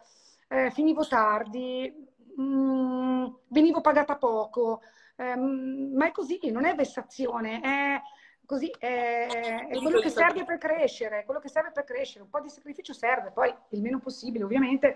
eh, 0.47 0.71
finivo 0.71 1.05
tardi, 1.05 1.93
mh, 2.35 3.41
venivo 3.49 3.81
pagata 3.81 4.17
poco. 4.17 4.81
Eh, 5.17 5.35
ma 5.35 6.07
è 6.07 6.11
così, 6.11 6.39
non 6.51 6.65
è 6.65 6.75
vessazione, 6.75 7.61
è 7.61 8.01
così 8.45 8.69
è, 8.77 9.67
è 9.69 9.77
quello 9.79 9.99
che 9.99 10.09
serve 10.09 10.45
per 10.45 10.57
crescere, 10.57 11.25
quello 11.25 11.39
che 11.39 11.49
serve 11.49 11.71
per 11.71 11.83
crescere, 11.83 12.23
un 12.23 12.29
po' 12.29 12.39
di 12.39 12.49
sacrificio 12.49 12.93
serve, 12.93 13.31
poi 13.31 13.53
il 13.69 13.81
meno 13.81 13.99
possibile 13.99 14.43
ovviamente, 14.43 14.95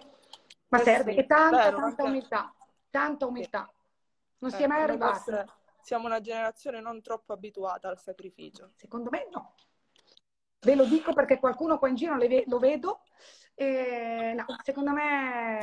ma 0.70 0.80
eh 0.80 0.84
serve, 0.84 1.14
sì, 1.14 1.20
e 1.20 1.26
tanta, 1.26 1.66
vero, 1.66 1.78
tanta 1.78 2.04
umiltà, 2.04 2.54
tanta 2.90 3.26
umiltà, 3.26 3.72
non 4.40 4.52
eh, 4.52 4.54
si 4.54 4.64
è 4.64 4.68
mai 4.68 4.82
arrivati. 4.82 5.32
Siamo 5.82 6.08
una 6.08 6.20
generazione 6.20 6.82
non 6.82 7.02
troppo 7.02 7.34
abituata 7.34 7.90
al 7.90 8.00
sacrificio. 8.00 8.72
Secondo 8.76 9.10
me 9.10 9.28
no. 9.32 9.56
Ve 10.60 10.76
lo 10.76 10.86
dico 10.86 11.14
perché 11.14 11.40
qualcuno 11.40 11.80
qua 11.80 11.88
in 11.88 11.96
giro 11.96 12.18
lo 12.18 12.60
vedo, 12.60 13.04
e 13.56 14.34
no, 14.36 14.46
secondo 14.62 14.92
me 14.92 15.58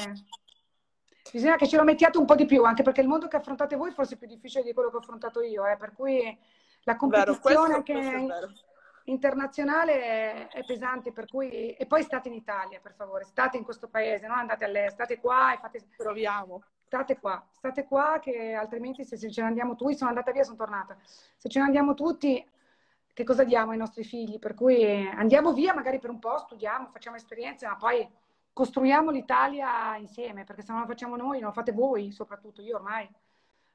bisogna 1.30 1.56
che 1.56 1.68
ce 1.68 1.76
lo 1.76 1.84
mettiate 1.84 2.16
un 2.16 2.24
po' 2.24 2.34
di 2.34 2.46
più, 2.46 2.64
anche 2.64 2.82
perché 2.82 3.02
il 3.02 3.08
mondo 3.08 3.28
che 3.28 3.36
affrontate 3.36 3.76
voi 3.76 3.90
forse 3.90 4.14
è 4.14 4.18
più 4.18 4.26
difficile 4.26 4.64
di 4.64 4.72
quello 4.72 4.88
che 4.88 4.96
ho 4.96 5.00
affrontato 5.00 5.42
io, 5.42 5.66
eh, 5.66 5.76
per 5.76 5.92
cui 5.92 6.36
la 6.86 6.96
competizione 6.96 7.82
vero, 7.82 7.82
questo 7.82 8.62
internazionale 9.04 10.48
è, 10.48 10.64
pesante, 10.64 11.12
per 11.12 11.26
cui... 11.26 11.72
E 11.72 11.86
poi 11.86 12.02
state 12.02 12.28
in 12.28 12.34
Italia, 12.34 12.80
per 12.80 12.94
favore, 12.94 13.24
state 13.24 13.56
in 13.56 13.64
questo 13.64 13.88
paese, 13.88 14.26
non 14.26 14.38
andate 14.38 14.64
all'estero, 14.64 15.04
state 15.04 15.20
qua 15.20 15.54
e 15.54 15.58
fate... 15.58 15.84
Proviamo. 15.96 16.62
State 16.86 17.18
qua, 17.18 17.44
state 17.50 17.84
qua 17.84 18.18
che 18.20 18.52
altrimenti 18.52 19.04
se, 19.04 19.16
se 19.16 19.28
ce 19.28 19.40
ne 19.40 19.48
andiamo 19.48 19.74
tutti, 19.74 19.96
sono 19.96 20.10
andata 20.10 20.30
via, 20.30 20.44
sono 20.44 20.56
tornata. 20.56 20.96
Se 21.36 21.48
ce 21.48 21.58
ne 21.58 21.64
andiamo 21.64 21.94
tutti, 21.94 22.48
che 23.12 23.24
cosa 23.24 23.42
diamo 23.42 23.72
ai 23.72 23.76
nostri 23.76 24.04
figli? 24.04 24.38
Per 24.38 24.54
cui 24.54 25.04
andiamo 25.08 25.52
via 25.52 25.74
magari 25.74 25.98
per 25.98 26.10
un 26.10 26.20
po', 26.20 26.38
studiamo, 26.38 26.90
facciamo 26.92 27.16
esperienze, 27.16 27.66
ma 27.66 27.74
poi 27.74 28.08
costruiamo 28.52 29.10
l'Italia 29.10 29.96
insieme, 29.96 30.44
perché 30.44 30.62
se 30.62 30.70
non 30.70 30.82
la 30.82 30.86
facciamo 30.86 31.16
noi, 31.16 31.40
non 31.40 31.48
la 31.48 31.52
fate 31.52 31.72
voi 31.72 32.12
soprattutto, 32.12 32.62
io 32.62 32.76
ormai. 32.76 33.08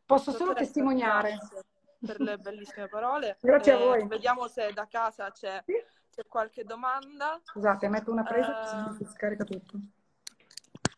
Posso 0.05 0.31
solo 0.31 0.53
testimoniare. 0.53 1.31
Grazie 1.31 1.63
per 2.05 2.19
le 2.19 2.37
bellissime 2.37 2.87
parole. 2.87 3.37
Grazie 3.39 3.73
eh, 3.73 3.75
a 3.75 3.79
voi. 3.79 4.07
Vediamo 4.07 4.47
se 4.47 4.73
da 4.73 4.87
casa 4.87 5.31
c'è, 5.31 5.63
c'è 5.65 6.25
qualche 6.27 6.63
domanda. 6.63 7.39
Scusate, 7.43 7.87
metto 7.87 8.11
una 8.11 8.23
presa 8.23 8.87
uh, 8.89 8.95
si 8.95 9.05
scarica 9.05 9.43
tutto. 9.43 9.79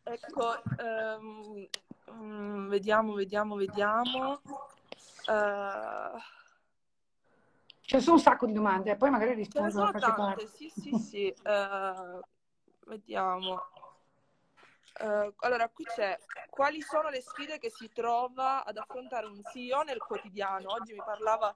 Ecco, 0.04 0.62
um, 0.80 1.68
um, 2.08 2.68
vediamo, 2.70 3.14
vediamo, 3.14 3.56
vediamo. 3.56 4.42
Uh, 5.28 6.18
ne 7.92 8.00
sono 8.02 8.16
un 8.16 8.22
sacco 8.22 8.46
di 8.46 8.54
domande, 8.54 8.96
poi 8.96 9.10
magari 9.10 9.34
rispondo. 9.34 9.70
Ce 9.70 9.76
ne 9.76 10.00
sono 10.00 10.16
tante, 10.16 10.48
sì, 10.48 10.70
sì, 10.70 10.98
sì. 10.98 11.36
Uh, 11.44 12.20
vediamo. 12.88 13.62
Uh, 15.00 15.34
allora, 15.38 15.68
qui 15.70 15.86
c'è 15.86 16.18
quali 16.50 16.82
sono 16.82 17.10
le 17.10 17.22
sfide 17.22 17.58
che 17.58 17.72
si 17.72 17.90
trova 17.92 18.64
ad 18.64 18.78
affrontare 18.78 19.26
un 19.26 19.42
CEO 19.52 19.82
nel 19.82 19.98
quotidiano? 19.98 20.72
Oggi 20.72 20.94
mi 20.94 21.02
parlava 21.04 21.54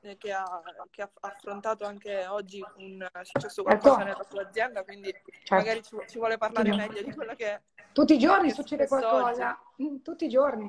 eh, 0.00 0.16
che, 0.16 0.32
ha, 0.32 0.62
che, 0.90 1.02
ha, 1.02 1.10
affrontato 1.20 1.84
anche 1.84 2.26
oggi 2.26 2.64
un 2.76 3.04
è 3.12 3.24
successo 3.24 3.64
qualcosa 3.64 3.96
certo. 3.96 4.10
nella 4.12 4.26
sua 4.30 4.42
azienda, 4.42 4.84
quindi 4.84 5.10
certo. 5.10 5.54
magari 5.54 5.82
ci, 5.82 5.96
ci, 6.06 6.18
vuole 6.18 6.38
parlare 6.38 6.74
meglio 6.74 7.02
di 7.02 7.12
quello 7.12 7.34
che 7.34 7.62
Tutti 7.92 8.14
i 8.14 8.18
giorni 8.18 8.50
succede 8.50 8.86
qualcosa, 8.86 9.58
oggi. 9.76 9.90
Mm, 9.90 9.96
tutti 10.02 10.26
i 10.26 10.28
giorni. 10.28 10.68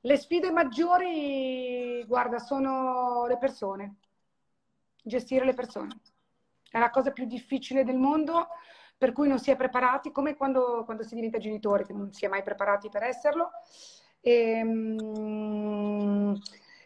Le 0.00 0.16
sfide 0.18 0.50
maggiori, 0.50 2.04
guarda, 2.06 2.38
sono 2.38 3.24
le 3.26 3.38
persone, 3.38 3.94
gestire 5.02 5.46
le 5.46 5.54
persone. 5.54 6.00
È 6.68 6.78
la 6.78 6.90
cosa 6.90 7.12
più 7.12 7.24
difficile 7.24 7.82
del 7.82 7.96
mondo 7.96 8.48
per 9.04 9.12
cui 9.12 9.28
non 9.28 9.38
si 9.38 9.50
è 9.50 9.56
preparati, 9.56 10.10
come 10.10 10.34
quando, 10.34 10.82
quando 10.86 11.02
si 11.02 11.14
diventa 11.14 11.36
genitori, 11.36 11.84
che 11.84 11.92
non 11.92 12.10
si 12.10 12.24
è 12.24 12.28
mai 12.28 12.42
preparati 12.42 12.88
per 12.88 13.02
esserlo. 13.02 13.50
E, 14.22 14.32
ehm, 14.60 16.34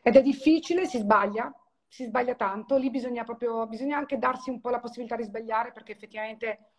ed 0.03 0.17
è 0.17 0.21
difficile, 0.21 0.85
si 0.87 0.99
sbaglia, 0.99 1.55
si 1.87 2.07
sbaglia 2.07 2.35
tanto, 2.35 2.77
lì 2.77 2.91
bisogna 2.91 3.23
proprio, 3.23 3.69
bisogna 3.69 3.97
anche 3.97 4.19
darsi 4.19 4.51
un 4.51 4.61
po' 4.61 4.71
la 4.71 4.81
possibilità 4.81 5.15
di 5.15 5.23
sbagliare 5.23 5.71
perché 5.71 5.93
effettivamente 5.93 6.73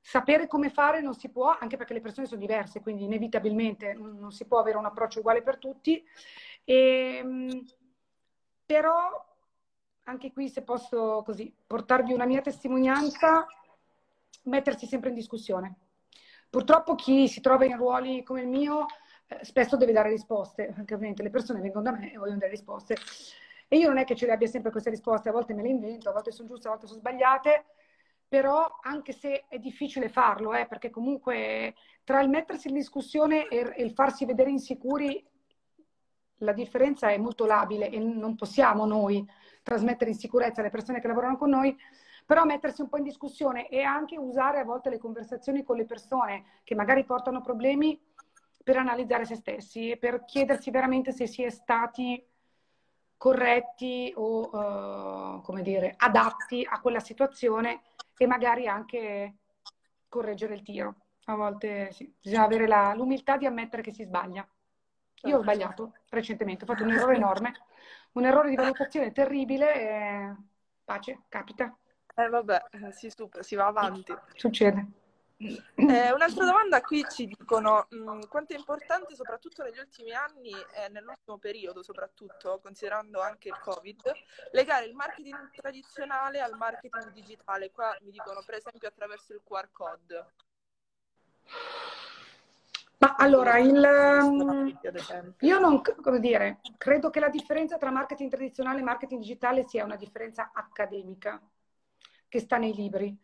sapere 0.00 0.46
come 0.46 0.70
fare 0.70 1.02
non 1.02 1.12
si 1.12 1.28
può, 1.28 1.54
anche 1.60 1.76
perché 1.76 1.92
le 1.92 2.00
persone 2.00 2.26
sono 2.26 2.40
diverse, 2.40 2.80
quindi 2.80 3.04
inevitabilmente 3.04 3.92
non 3.92 4.32
si 4.32 4.46
può 4.46 4.60
avere 4.60 4.78
un 4.78 4.86
approccio 4.86 5.18
uguale 5.18 5.42
per 5.42 5.58
tutti. 5.58 6.02
E, 6.64 7.18
ehm, 7.22 7.64
però 8.64 9.26
anche 10.04 10.32
qui 10.32 10.48
se 10.48 10.62
posso 10.62 11.22
così 11.22 11.54
portarvi 11.66 12.14
una 12.14 12.24
mia 12.24 12.40
testimonianza, 12.40 13.46
mettersi 14.44 14.86
sempre 14.86 15.10
in 15.10 15.14
discussione. 15.14 15.76
Purtroppo 16.48 16.94
chi 16.94 17.28
si 17.28 17.40
trova 17.40 17.64
in 17.64 17.76
ruoli 17.76 18.22
come 18.22 18.42
il 18.42 18.48
mio 18.48 18.86
eh, 19.26 19.44
spesso 19.44 19.76
deve 19.76 19.92
dare 19.92 20.10
risposte, 20.10 20.72
anche 20.76 20.94
ovviamente 20.94 21.22
le 21.22 21.30
persone 21.30 21.60
vengono 21.60 21.90
da 21.90 21.92
me 21.92 22.12
e 22.12 22.16
vogliono 22.16 22.38
dare 22.38 22.50
risposte. 22.50 22.96
E 23.68 23.78
io 23.78 23.88
non 23.88 23.98
è 23.98 24.04
che 24.04 24.14
ce 24.14 24.26
le 24.26 24.32
abbia 24.32 24.46
sempre 24.46 24.70
queste 24.70 24.90
risposte, 24.90 25.30
a 25.30 25.32
volte 25.32 25.54
me 25.54 25.62
le 25.62 25.70
invento, 25.70 26.08
a 26.08 26.12
volte 26.12 26.30
sono 26.30 26.48
giuste, 26.48 26.68
a 26.68 26.70
volte 26.70 26.86
sono 26.86 26.98
sbagliate, 26.98 27.64
però 28.28 28.78
anche 28.82 29.12
se 29.12 29.46
è 29.48 29.58
difficile 29.58 30.08
farlo, 30.08 30.54
eh, 30.54 30.66
perché 30.66 30.90
comunque 30.90 31.74
tra 32.04 32.20
il 32.20 32.28
mettersi 32.28 32.68
in 32.68 32.74
discussione 32.74 33.48
e, 33.48 33.74
il 33.82 33.92
farsi 33.92 34.26
vedere 34.26 34.50
insicuri, 34.50 35.24
la 36.38 36.52
differenza 36.52 37.08
è 37.08 37.16
molto 37.16 37.46
labile 37.46 37.88
e 37.88 37.98
non 37.98 38.34
possiamo 38.34 38.84
noi 38.86 39.26
trasmettere 39.62 40.10
insicurezza 40.10 40.60
alle 40.60 40.70
persone 40.70 41.00
che 41.00 41.06
lavorano 41.06 41.38
con 41.38 41.50
noi, 41.50 41.76
però 42.24 42.44
mettersi 42.44 42.80
un 42.80 42.88
po' 42.88 42.96
in 42.96 43.04
discussione 43.04 43.68
e 43.68 43.82
anche 43.82 44.18
usare 44.18 44.58
a 44.58 44.64
volte 44.64 44.90
le 44.90 44.98
conversazioni 44.98 45.62
con 45.62 45.76
le 45.76 45.84
persone 45.84 46.60
che 46.64 46.74
magari 46.74 47.04
portano 47.04 47.40
problemi 47.40 48.00
per 48.62 48.78
analizzare 48.78 49.26
se 49.26 49.36
stessi 49.36 49.90
e 49.90 49.98
per 49.98 50.24
chiedersi 50.24 50.70
veramente 50.70 51.12
se 51.12 51.26
si 51.26 51.42
è 51.42 51.50
stati 51.50 52.24
corretti 53.16 54.12
o, 54.16 54.50
uh, 54.50 55.42
come 55.42 55.62
dire, 55.62 55.94
adatti 55.96 56.66
a 56.68 56.80
quella 56.80 57.00
situazione 57.00 57.82
e 58.16 58.26
magari 58.26 58.66
anche 58.66 59.36
correggere 60.08 60.54
il 60.54 60.62
tiro. 60.62 60.94
A 61.26 61.34
volte 61.34 61.90
sì, 61.92 62.12
bisogna 62.20 62.44
avere 62.44 62.66
la, 62.66 62.94
l'umiltà 62.94 63.36
di 63.36 63.46
ammettere 63.46 63.82
che 63.82 63.92
si 63.92 64.04
sbaglia. 64.04 64.46
Io 65.24 65.38
ho 65.38 65.40
sbagliato 65.40 65.94
recentemente, 66.10 66.64
ho 66.64 66.66
fatto 66.66 66.84
un 66.84 66.90
errore 66.90 67.16
enorme, 67.16 67.54
un 68.12 68.26
errore 68.26 68.50
di 68.50 68.56
valutazione 68.56 69.12
terribile 69.12 69.74
e 69.74 70.34
pace, 70.84 71.22
capita. 71.28 71.74
Eh 72.14 72.28
vabbè, 72.28 72.62
si, 72.92 73.10
supera, 73.10 73.42
si 73.42 73.56
va 73.56 73.66
avanti. 73.66 74.14
Succede. 74.34 74.86
Eh, 75.36 76.12
un'altra 76.12 76.44
domanda 76.44 76.80
qui 76.80 77.04
ci 77.10 77.26
dicono 77.26 77.86
mh, 77.90 77.96
mm, 77.96 78.20
quanto 78.28 78.54
è 78.54 78.56
importante 78.56 79.14
soprattutto 79.16 79.64
negli 79.64 79.78
ultimi 79.78 80.12
anni 80.12 80.50
e 80.50 80.88
nell'ultimo 80.90 81.38
periodo 81.38 81.82
soprattutto, 81.82 82.60
considerando 82.62 83.20
anche 83.20 83.48
il 83.48 83.58
Covid, 83.58 84.12
legare 84.52 84.86
il 84.86 84.94
marketing 84.94 85.50
tradizionale 85.50 86.40
al 86.40 86.56
marketing 86.56 87.10
digitale. 87.10 87.72
Qua 87.72 87.96
mi 88.02 88.12
dicono 88.12 88.42
per 88.46 88.54
esempio 88.54 88.88
attraverso 88.88 89.32
il 89.32 89.40
QR 89.44 89.68
code. 89.72 90.26
Ma 92.98 93.16
allora, 93.16 93.58
il, 93.58 93.76
io 95.40 95.58
non, 95.58 95.82
come 95.82 96.20
dire, 96.20 96.60
credo 96.78 97.10
che 97.10 97.20
la 97.20 97.28
differenza 97.28 97.76
tra 97.76 97.90
marketing 97.90 98.30
tradizionale 98.30 98.80
e 98.80 98.82
marketing 98.82 99.20
digitale 99.20 99.64
sia 99.64 99.84
una 99.84 99.96
differenza 99.96 100.52
accademica 100.54 101.38
che 102.34 102.40
sta 102.40 102.56
nei 102.56 102.74
libri. 102.74 103.16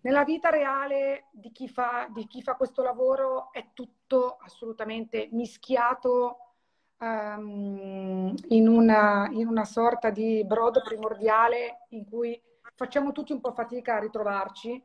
Nella 0.00 0.24
vita 0.24 0.50
reale 0.50 1.26
di 1.30 1.52
chi 1.52 1.68
fa, 1.68 2.08
di 2.12 2.26
chi 2.26 2.42
fa 2.42 2.56
questo 2.56 2.82
lavoro 2.82 3.52
è 3.52 3.68
tutto 3.74 4.38
assolutamente 4.40 5.28
mischiato 5.30 6.54
um, 6.98 8.34
in, 8.48 8.66
una, 8.66 9.28
in 9.30 9.46
una 9.46 9.64
sorta 9.64 10.10
di 10.10 10.44
brodo 10.44 10.82
primordiale 10.82 11.86
in 11.90 12.08
cui 12.08 12.42
facciamo 12.74 13.12
tutti 13.12 13.30
un 13.30 13.40
po' 13.40 13.52
fatica 13.52 13.94
a 13.94 14.00
ritrovarci. 14.00 14.82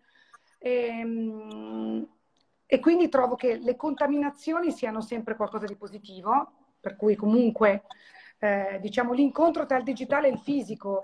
E, 0.59 1.01
um, 1.03 2.07
e 2.67 2.79
quindi 2.79 3.09
trovo 3.09 3.33
che 3.35 3.57
le 3.57 3.75
contaminazioni 3.75 4.71
siano 4.71 5.01
sempre 5.01 5.35
qualcosa 5.35 5.65
di 5.65 5.75
positivo, 5.75 6.51
per 6.79 6.95
cui 6.95 7.15
comunque 7.15 7.85
eh, 8.37 8.77
diciamo, 8.79 9.11
l'incontro 9.11 9.65
tra 9.65 9.77
il 9.77 9.83
digitale 9.83 10.27
e 10.27 10.33
il 10.33 10.37
fisico 10.37 11.01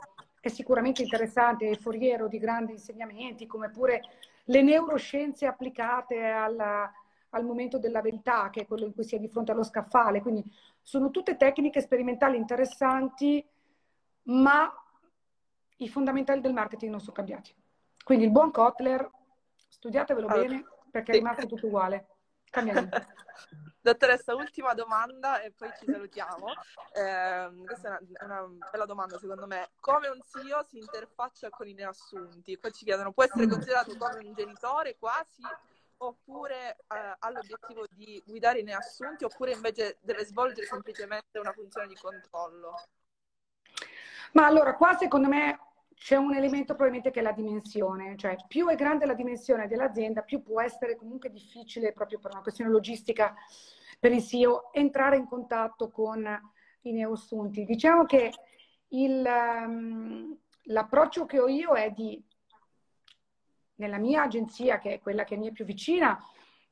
è 0.48 0.50
sicuramente 0.50 1.04
interessante 1.04 1.70
e 1.70 1.76
foriero 1.76 2.28
di 2.28 2.40
grandi 2.40 2.74
insegnamenti, 2.74 3.46
come 3.46 3.70
pure 3.70 4.02
le 4.46 4.62
neuroscienze 4.62 5.46
applicate 5.46 6.24
alla, 6.24 6.92
al 7.30 7.46
momento 7.46 7.78
della 7.78 8.02
verità, 8.02 8.50
che 8.50 8.62
è 8.62 8.68
quello 8.68 8.86
in 8.86 8.94
cui 8.94 9.04
si 9.04 9.16
è 9.16 9.20
di 9.20 9.28
fronte 9.28 9.52
allo 9.52 9.64
scaffale. 9.64 10.22
Quindi 10.22 10.44
sono 10.82 11.12
tutte 11.12 11.38
tecniche 11.38 11.82
sperimentali 11.82 12.38
interessanti, 12.38 13.46
ma 14.24 14.72
i 15.78 15.90
fondamentali 15.90 16.42
del 16.42 16.54
marketing 16.54 16.92
non 16.92 17.00
sono 17.00 17.14
cambiati. 17.14 17.54
Quindi 18.04 18.26
il 18.26 18.32
buon 18.32 18.52
Kotler, 18.52 19.10
studiatevelo 19.68 20.28
allora, 20.28 20.48
bene 20.48 20.66
perché 20.90 21.12
è 21.12 21.16
rimasto 21.16 21.46
tutto 21.46 21.68
uguale. 21.68 22.08
Cambiamo. 22.50 22.90
Dottoressa, 23.80 24.36
ultima 24.36 24.74
domanda 24.74 25.42
e 25.42 25.52
poi 25.52 25.70
ci 25.80 25.86
salutiamo. 25.90 26.48
Eh, 26.94 27.52
questa 27.66 27.98
è 27.98 28.26
una, 28.26 28.42
una, 28.42 28.70
bella 28.70 28.86
domanda 28.86 29.18
secondo 29.18 29.48
me. 29.48 29.70
Come 29.80 30.10
un 30.10 30.20
CEO 30.26 30.64
si 30.64 30.78
interfaccia 30.78 31.50
con 31.50 31.68
i 31.68 31.74
neassunti? 31.74 32.58
Poi 32.58 32.74
ci 32.74 32.84
chiedono, 32.84 33.14
può 33.14 33.24
essere 33.24 33.48
considerato 33.48 33.96
come 33.96 34.26
un 34.26 34.34
genitore 34.34 34.98
quasi 34.98 35.42
oppure 36.00 36.76
eh, 36.76 37.16
ha 37.18 37.30
l'obiettivo 37.30 37.86
di 37.90 38.22
guidare 38.26 38.60
i 38.60 38.64
neassunti 38.64 39.24
oppure 39.24 39.54
invece 39.54 39.98
deve 40.02 40.26
svolgere 40.26 40.68
semplicemente 40.68 41.40
una 41.40 41.54
funzione 41.54 41.88
di 41.88 41.96
controllo? 41.96 42.74
Ma 44.34 44.46
allora, 44.46 44.76
qua 44.76 44.96
secondo 44.98 45.28
me 45.30 45.60
c'è 45.98 46.16
un 46.16 46.36
elemento 46.36 46.76
probabilmente 46.76 47.12
che 47.12 47.20
è 47.20 47.24
la 47.24 47.32
dimensione, 47.32 48.16
cioè 48.18 48.36
più 48.48 48.68
è 48.68 48.76
grande 48.76 49.06
la 49.06 49.16
dimensione 49.16 49.68
dell'azienda, 49.68 50.22
più 50.22 50.44
può 50.44 50.62
essere 50.62 50.96
comunque 50.96 51.32
difficile 51.32 51.92
proprio 51.92 52.20
per 52.20 52.32
una 52.32 52.42
questione 52.42 52.70
logistica 52.70 53.36
per 54.00 54.12
il 54.12 54.24
CEO 54.24 54.72
entrare 54.74 55.18
in 55.18 55.26
contatto 55.26 55.90
con 55.90 56.24
i 56.82 56.92
neoassunti. 56.92 57.66
Diciamo 57.66 58.06
che 58.06 58.32
il, 58.90 59.26
um, 59.26 60.38
l'approccio 60.66 61.26
che 61.26 61.40
ho 61.40 61.48
io 61.48 61.74
è 61.74 61.92
di, 61.92 62.24
nella 63.76 63.98
mia 63.98 64.24
agenzia, 64.24 64.78
che 64.78 64.94
è 64.94 65.00
quella 65.00 65.24
che 65.24 65.36
mi 65.36 65.48
è 65.48 65.52
più 65.52 65.66
vicina, 65.66 66.18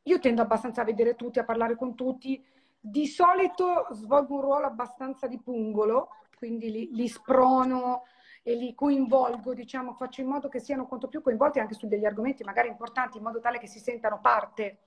io 0.03 0.19
tendo 0.19 0.43
abbastanza 0.43 0.81
a 0.81 0.85
vedere 0.85 1.15
tutti, 1.15 1.39
a 1.39 1.45
parlare 1.45 1.75
con 1.75 1.95
tutti. 1.95 2.43
Di 2.79 3.07
solito 3.07 3.87
svolgo 3.89 4.35
un 4.35 4.41
ruolo 4.41 4.67
abbastanza 4.67 5.25
di 5.25 5.41
pungolo, 5.41 6.09
quindi 6.37 6.69
li, 6.69 6.89
li 6.91 7.07
sprono, 7.07 8.03
e 8.47 8.53
li 8.53 8.75
coinvolgo, 8.75 9.55
diciamo, 9.55 9.93
faccio 9.93 10.21
in 10.21 10.27
modo 10.27 10.49
che 10.49 10.59
siano 10.59 10.85
quanto 10.85 11.07
più 11.07 11.19
coinvolti 11.23 11.57
anche 11.57 11.73
su 11.73 11.87
degli 11.87 12.05
argomenti 12.05 12.43
magari 12.43 12.67
importanti, 12.67 13.17
in 13.17 13.23
modo 13.23 13.39
tale 13.39 13.57
che 13.57 13.65
si 13.65 13.79
sentano 13.79 14.19
parte 14.21 14.81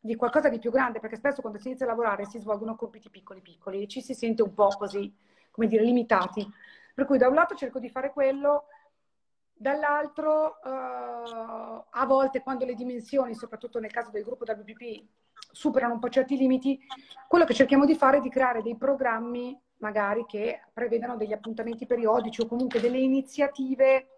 di 0.00 0.16
qualcosa 0.16 0.48
di 0.48 0.58
più 0.58 0.70
grande, 0.70 1.00
perché 1.00 1.16
spesso 1.16 1.42
quando 1.42 1.58
si 1.58 1.66
inizia 1.66 1.84
a 1.84 1.90
lavorare 1.90 2.24
si 2.24 2.38
svolgono 2.38 2.76
compiti 2.76 3.10
piccoli 3.10 3.42
piccoli 3.42 3.82
e 3.82 3.88
ci 3.88 4.00
si 4.00 4.14
sente 4.14 4.40
un 4.40 4.54
po' 4.54 4.68
così, 4.68 5.14
come 5.50 5.66
dire, 5.66 5.84
limitati. 5.84 6.50
Per 6.94 7.04
cui 7.04 7.18
da 7.18 7.28
un 7.28 7.34
lato 7.34 7.54
cerco 7.54 7.78
di 7.78 7.90
fare 7.90 8.10
quello, 8.10 8.68
dall'altro 9.52 10.60
uh, 10.64 11.84
a 11.90 12.06
volte 12.06 12.40
quando 12.40 12.64
le 12.64 12.74
dimensioni, 12.74 13.34
soprattutto 13.34 13.80
nel 13.80 13.92
caso 13.92 14.10
del 14.10 14.24
gruppo 14.24 14.44
WPP, 14.46 15.04
superano 15.52 15.92
un 15.92 16.00
po' 16.00 16.08
certi 16.08 16.38
limiti, 16.38 16.80
quello 17.28 17.44
che 17.44 17.52
cerchiamo 17.52 17.84
di 17.84 17.96
fare 17.96 18.16
è 18.16 18.20
di 18.22 18.30
creare 18.30 18.62
dei 18.62 18.78
programmi 18.78 19.60
magari 19.84 20.24
che 20.24 20.62
prevedano 20.72 21.16
degli 21.18 21.34
appuntamenti 21.34 21.84
periodici 21.84 22.40
o 22.40 22.46
comunque 22.46 22.80
delle 22.80 22.98
iniziative 22.98 24.08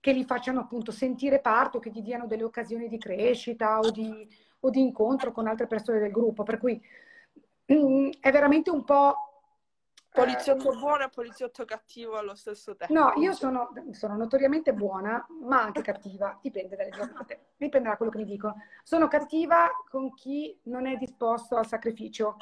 che 0.00 0.12
li 0.12 0.24
facciano 0.24 0.60
appunto 0.60 0.92
sentire 0.92 1.40
parte 1.40 1.78
o 1.78 1.80
che 1.80 1.90
gli 1.90 2.02
diano 2.02 2.26
delle 2.26 2.42
occasioni 2.42 2.88
di 2.88 2.98
crescita 2.98 3.78
o 3.78 3.90
di, 3.90 4.28
o 4.60 4.68
di 4.68 4.80
incontro 4.80 5.32
con 5.32 5.46
altre 5.46 5.66
persone 5.66 5.98
del 5.98 6.10
gruppo. 6.10 6.42
Per 6.42 6.58
cui 6.58 6.78
mm, 7.72 8.10
è 8.20 8.30
veramente 8.30 8.68
un 8.68 8.84
po' 8.84 9.32
Poliziotto 10.12 10.74
eh, 10.74 10.76
buono 10.76 11.04
e 11.04 11.08
poliziotto 11.08 11.64
cattivo 11.64 12.18
allo 12.18 12.34
stesso 12.34 12.76
tempo. 12.76 12.92
No, 12.92 13.14
io 13.16 13.32
sono, 13.32 13.72
sono, 13.92 14.14
notoriamente 14.14 14.74
buona, 14.74 15.26
ma 15.40 15.62
anche 15.62 15.80
cattiva, 15.80 16.38
dipende 16.42 16.76
dalle 16.76 16.90
giornate, 16.90 17.52
dipende 17.56 17.88
da 17.88 17.96
quello 17.96 18.12
che 18.12 18.18
mi 18.18 18.26
dico. 18.26 18.56
Sono 18.82 19.08
cattiva 19.08 19.70
con 19.88 20.12
chi 20.12 20.54
non 20.64 20.86
è 20.86 20.98
disposto 20.98 21.56
al 21.56 21.66
sacrificio, 21.66 22.36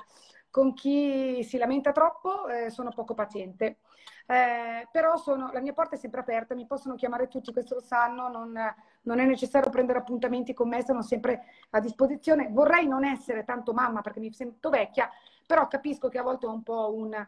con 0.50 0.74
chi 0.74 1.42
si 1.44 1.56
lamenta 1.58 1.92
troppo 1.92 2.48
eh, 2.48 2.70
sono 2.70 2.90
poco 2.90 3.14
paziente. 3.14 3.78
Eh, 4.26 4.86
però 4.92 5.16
sono, 5.16 5.50
la 5.52 5.60
mia 5.60 5.72
porta 5.72 5.96
è 5.96 5.98
sempre 5.98 6.20
aperta, 6.20 6.54
mi 6.54 6.66
possono 6.66 6.94
chiamare 6.94 7.26
tutti, 7.26 7.52
questo 7.52 7.74
lo 7.74 7.80
sanno, 7.80 8.28
non, 8.28 8.56
non, 9.02 9.18
è 9.18 9.24
necessario 9.24 9.70
prendere 9.70 9.98
appuntamenti 9.98 10.54
con 10.54 10.68
me, 10.68 10.84
sono 10.84 11.02
sempre 11.02 11.44
a 11.70 11.80
disposizione. 11.80 12.48
Vorrei 12.48 12.86
non 12.86 13.04
essere 13.04 13.44
tanto 13.44 13.72
mamma 13.72 14.02
perché 14.02 14.20
mi 14.20 14.32
sento 14.32 14.70
vecchia, 14.70 15.10
però 15.46 15.66
capisco 15.66 16.08
che 16.08 16.18
a 16.18 16.22
volte 16.22 16.46
ho 16.46 16.52
un 16.52 16.62
po' 16.62 16.94
un... 16.94 17.26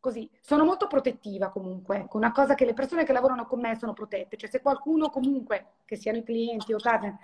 Così, 0.00 0.28
sono 0.40 0.64
molto 0.64 0.86
protettiva 0.86 1.50
comunque, 1.50 2.06
una 2.12 2.32
cosa 2.32 2.54
che 2.54 2.64
le 2.64 2.72
persone 2.72 3.04
che 3.04 3.12
lavorano 3.12 3.46
con 3.46 3.60
me 3.60 3.76
sono 3.76 3.92
protette, 3.92 4.38
cioè 4.38 4.48
se 4.48 4.62
qualcuno 4.62 5.10
comunque, 5.10 5.74
che 5.84 5.96
siano 5.96 6.16
i 6.18 6.24
clienti 6.24 6.72
o 6.72 6.78
partner, 6.80 7.16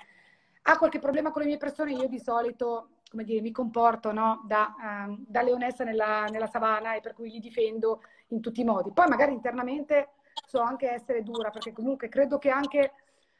ha 0.68 0.78
qualche 0.78 0.98
problema 0.98 1.30
con 1.30 1.42
le 1.42 1.48
mie 1.48 1.56
persone, 1.56 1.92
io 1.92 2.08
di 2.08 2.18
solito 2.18 2.88
come 3.08 3.24
dire, 3.24 3.40
mi 3.40 3.52
comporto 3.52 4.12
no? 4.12 4.42
da, 4.46 4.74
um, 4.78 5.24
da, 5.26 5.42
leonessa 5.42 5.84
nella, 5.84 6.24
nella, 6.24 6.48
savana 6.48 6.94
e 6.94 7.00
per 7.00 7.14
cui 7.14 7.30
li 7.30 7.38
difendo 7.38 8.02
in 8.28 8.40
tutti 8.40 8.60
i 8.60 8.64
modi. 8.64 8.92
Poi 8.92 9.06
magari 9.08 9.32
internamente 9.32 10.10
so 10.46 10.60
anche 10.60 10.90
essere 10.90 11.22
dura, 11.22 11.50
perché 11.50 11.72
comunque 11.72 12.08
credo 12.08 12.38
che 12.38 12.50
anche 12.50 12.92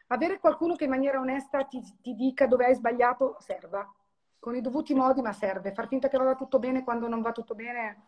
avere 0.09 0.39
qualcuno 0.39 0.77
che 0.77 0.85
in 0.85 0.91
maniera 0.91 1.19
onesta 1.19 1.65
ti, 1.65 1.83
ti 2.01 2.15
dica 2.15 2.47
dove 2.47 2.67
hai 2.67 2.75
sbagliato 2.75 3.37
serva, 3.41 3.93
con 4.39 4.55
i 4.55 4.61
dovuti 4.61 4.95
modi, 4.95 5.21
ma 5.21 5.33
serve. 5.33 5.73
Far 5.73 5.89
finta 5.89 6.09
che 6.09 6.17
vada 6.17 6.37
tutto 6.37 6.59
bene 6.59 6.85
quando 6.85 7.09
non 7.09 7.21
va 7.21 7.33
tutto 7.33 7.55
bene 7.55 8.03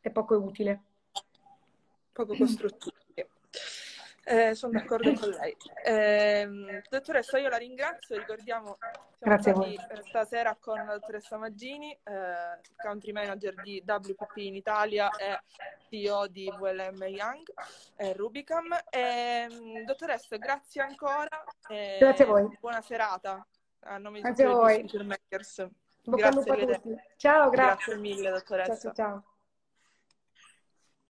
è 0.00 0.10
poco 0.10 0.36
utile. 0.36 0.82
Poco 2.12 2.34
costruttivo. 2.36 2.92
Eh, 4.26 4.54
sono 4.54 4.72
d'accordo 4.72 5.12
con 5.12 5.28
lei. 5.30 5.54
Eh, 5.84 6.82
dottoressa, 6.88 7.38
io 7.38 7.48
la 7.48 7.58
ringrazio. 7.58 8.16
Ricordiamo, 8.16 8.78
siamo 9.18 9.34
Grazie 9.34 9.52
stati 9.52 10.08
stasera 10.08 10.56
con 10.58 10.76
la 10.78 10.94
dottoressa 10.94 11.36
Maggini, 11.36 11.92
eh, 11.92 12.60
country 12.76 13.12
manager 13.12 13.54
di 13.62 13.82
WPP 13.86 14.36
in 14.36 14.54
Italia 14.54 15.10
e 15.10 15.40
CEO 15.90 16.26
di 16.28 16.50
VLM 16.58 17.02
Young 17.04 17.52
e 17.96 18.12
Rubicam. 18.14 18.76
Ehm, 18.90 19.84
dottoressa, 19.84 20.36
grazie 20.36 20.82
ancora. 20.82 21.44
grazie 21.98 22.24
a 22.24 22.26
voi. 22.26 22.58
Buona 22.60 22.80
serata. 22.80 23.46
A 23.86 23.98
nome 23.98 24.22
di 24.22 24.28
tutti 24.28 24.96
i 24.96 25.04
Makers. 25.04 25.68
Grazie, 26.06 26.80
Ciao, 27.16 27.50
grazie. 27.50 27.94
Grazie 27.94 27.96
mille, 27.96 28.30
dottoressa. 28.30 28.92
ciao. 28.92 28.92
ciao. 28.94 29.24